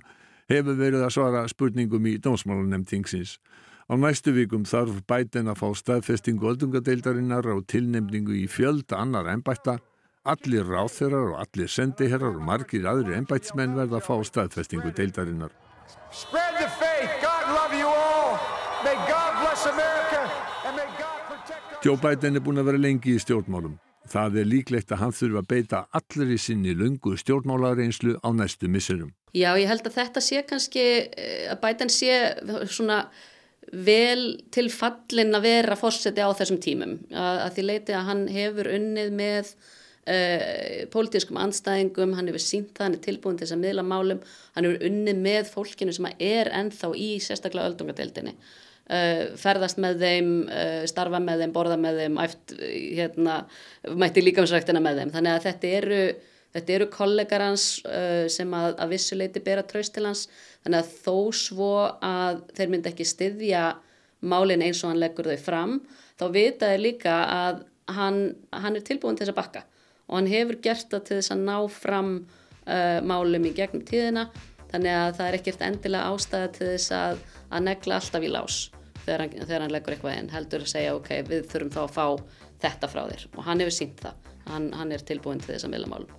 hefur 0.49 0.79
verið 0.79 1.05
að 1.05 1.13
svara 1.13 1.43
spurningum 1.53 2.09
í 2.09 2.15
dómsmálanemtingsins. 2.25 3.35
Á 3.89 3.97
næstu 3.97 4.35
vikum 4.37 4.67
þarf 4.69 4.99
bæten 5.09 5.47
að 5.49 5.63
fá 5.63 5.69
staðfestingu 5.81 6.45
öldungadeildarinnar 6.51 7.47
og 7.49 7.63
tilnemningu 7.73 8.35
í 8.37 8.43
fjölda 8.45 8.99
annar 9.01 9.31
ennbætta. 9.33 9.79
Allir 10.29 10.69
ráþærar 10.69 11.31
og 11.31 11.39
allir 11.41 11.71
sendiherrar 11.73 12.37
og 12.37 12.43
margir 12.45 12.85
aðri 12.85 13.17
ennbættismenn 13.17 13.79
verða 13.79 13.97
að 13.97 14.05
fá 14.05 14.27
staðfestingu 14.29 14.93
deildarinnar. 14.93 15.55
Joe 21.81 21.97
Biden 21.97 22.37
er 22.37 22.45
búin 22.45 22.61
að 22.61 22.69
vera 22.69 22.83
lengi 22.85 23.17
í 23.17 23.25
stjórnmálum. 23.25 23.81
Það 24.05 24.39
er 24.43 24.53
líklegt 24.53 24.93
að 24.93 25.03
hann 25.07 25.17
þurfa 25.17 25.41
að 25.41 25.49
beita 25.55 25.83
allir 25.97 26.37
í 26.37 26.39
sinni 26.45 26.77
lungu 26.77 27.17
stjórnmálareinslu 27.25 28.19
á 28.21 28.29
næstu 28.37 28.69
misserum. 28.69 29.17
Já, 29.33 29.55
ég 29.57 29.65
held 29.73 29.89
að 29.89 29.97
þetta 29.97 30.27
sé 30.29 30.45
kannski, 30.45 30.87
eh, 31.09 31.49
að 31.49 31.61
Biden 31.65 31.89
sé 31.89 32.13
svona 32.69 33.07
vel 33.73 34.39
til 34.55 34.69
fallin 34.73 35.35
að 35.37 35.45
vera 35.49 35.77
fórseti 35.79 36.23
á 36.25 36.31
þessum 36.37 36.61
tímum. 36.63 36.95
Að, 37.13 37.41
að 37.45 37.51
því 37.57 37.65
leiti 37.67 37.97
að 37.97 38.07
hann 38.09 38.23
hefur 38.33 38.71
unnið 38.77 39.11
með 39.19 39.51
uh, 40.09 40.87
pólitískum 40.93 41.41
anstæðingum, 41.43 42.15
hann 42.19 42.31
hefur 42.31 42.45
sínt 42.45 42.73
það, 42.77 42.85
hann 42.87 42.97
er 42.99 43.05
tilbúin 43.05 43.37
til 43.39 43.47
þess 43.47 43.57
að 43.59 43.65
miðla 43.67 43.85
málum, 43.89 44.23
hann 44.55 44.69
hefur 44.69 44.89
unnið 44.89 45.21
með 45.27 45.53
fólkinu 45.53 45.95
sem 45.97 46.09
er 46.15 46.53
ennþá 46.61 46.95
í 46.97 47.11
sérstaklega 47.25 47.73
öldungadeildinni. 47.73 48.35
Uh, 48.89 49.37
ferðast 49.37 49.81
með 49.85 50.01
þeim, 50.01 50.33
uh, 50.49 50.83
starfa 50.89 51.21
með 51.21 51.45
þeim, 51.45 51.55
borða 51.57 51.77
með 51.81 52.03
þeim, 52.05 52.19
æft, 52.25 52.57
hérna, 52.57 53.43
mætti 54.01 54.25
líkamsræktina 54.25 54.81
með 54.85 55.03
þeim. 55.03 55.15
Þannig 55.19 55.35
að 55.35 55.49
þetta 55.51 55.73
eru, 55.83 56.03
þetta 56.55 56.75
eru 56.77 56.89
kollegar 56.93 57.45
hans 57.45 57.67
uh, 57.87 58.27
sem 58.33 58.55
að, 58.57 58.75
að 58.81 58.95
vissuleiti 58.95 59.43
bera 59.45 59.65
traust 59.67 59.95
til 59.97 60.07
hans. 60.09 60.27
Þannig 60.65 60.85
að 60.85 60.93
þó 61.05 61.17
svo 61.37 61.73
að 62.05 62.43
þeir 62.57 62.73
myndi 62.73 62.93
ekki 62.93 63.09
styðja 63.09 63.65
málinn 64.29 64.65
eins 64.67 64.83
og 64.83 64.93
hann 64.93 65.03
leggur 65.03 65.31
þau 65.31 65.43
fram, 65.43 65.75
þá 66.19 66.25
vitaði 66.35 66.79
líka 66.83 67.19
að 67.31 67.61
hann, 67.95 68.23
hann 68.51 68.77
er 68.77 68.85
tilbúin 68.85 69.17
til 69.17 69.29
þess 69.29 69.35
að 69.37 69.39
bakka 69.39 69.63
og 70.09 70.17
hann 70.17 70.31
hefur 70.33 70.59
gert 70.65 70.89
það 70.91 71.05
til 71.07 71.19
þess 71.21 71.35
að 71.35 71.45
ná 71.45 71.57
fram 71.71 72.11
málum 73.09 73.47
í 73.49 73.53
gegnum 73.57 73.85
tíðina. 73.87 74.27
Þannig 74.73 74.97
að 74.97 75.13
það 75.21 75.29
er 75.29 75.37
ekkert 75.39 75.63
endilega 75.65 76.11
ástæða 76.13 76.51
til 76.57 76.67
þess 76.73 76.97
að, 76.97 77.23
að 77.49 77.65
negla 77.69 78.01
alltaf 78.01 78.27
í 78.27 78.33
lás 78.33 78.59
þegar 79.09 79.25
hann, 79.25 79.47
þegar 79.47 79.65
hann 79.65 79.75
leggur 79.75 79.97
eitthvað 79.97 80.19
inn 80.21 80.33
heldur 80.33 80.65
að 80.65 80.73
segja 80.73 80.97
ok, 80.97 81.11
við 81.29 81.47
þurfum 81.53 81.73
þá 81.75 81.81
að 81.85 81.95
fá 81.95 82.07
þetta 82.65 82.91
frá 82.93 83.03
þér 83.09 83.25
og 83.31 83.47
hann 83.47 83.63
hefur 83.63 83.77
sínt 83.79 84.03
það 84.05 84.29
hann, 84.53 84.73
hann 84.77 84.93
er 84.93 85.05
tilbúin 85.05 85.43
til 85.43 85.55
þess 85.55 85.69
að 85.69 85.77
meðla 85.77 85.93
málum. 85.95 86.17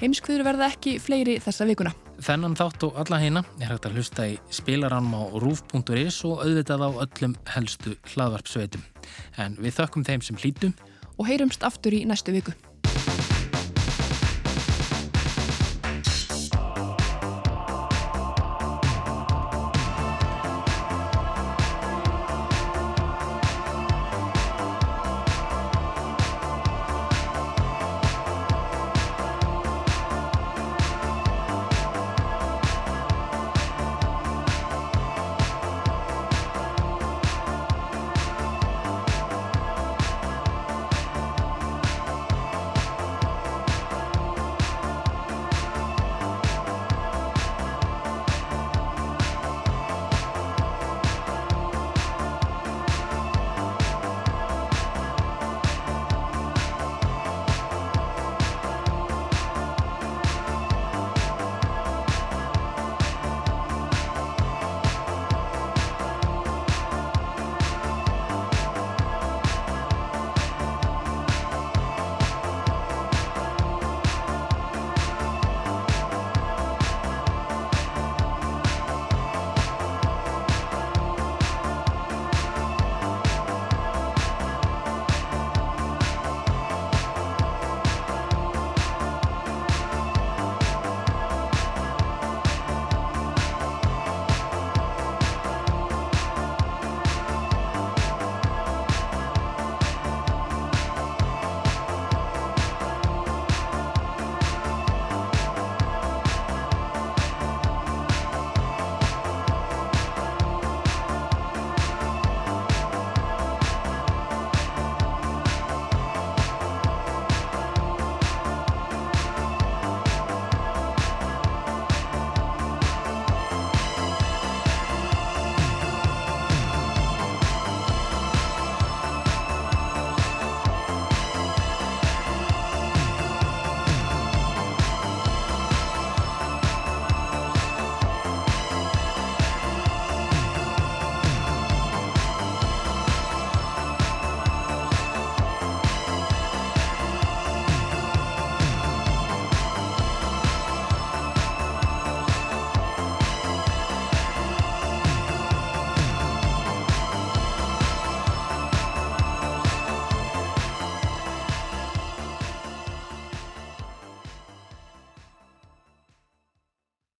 Heimskviður 0.00 0.46
verða 0.46 0.70
ekki 0.72 0.94
fleiri 0.96 1.34
þessa 1.44 1.66
vikuna. 1.68 1.90
Þennan 2.24 2.54
þátt 2.56 2.86
og 2.86 2.96
alla 3.02 3.18
hérna 3.20 3.42
er 3.60 3.68
hægt 3.74 3.88
að 3.88 3.98
hlusta 3.98 4.28
í 4.32 4.38
spilaranum 4.52 5.12
á 5.12 5.22
rúf.is 5.42 6.22
og 6.24 6.40
auðvitað 6.40 6.86
á 6.88 6.90
öllum 7.04 7.36
helstu 7.52 7.92
hlaðvarpsveitum. 8.14 8.86
En 9.36 9.60
við 9.60 9.76
þökkum 9.76 10.08
þeim 10.08 10.24
sem 10.24 10.40
hlítum 10.40 10.72
og 11.18 11.28
heyrumst 11.28 11.64
aftur 11.68 11.96
í 11.96 12.06
næstu 12.08 12.32
viku. 12.32 12.56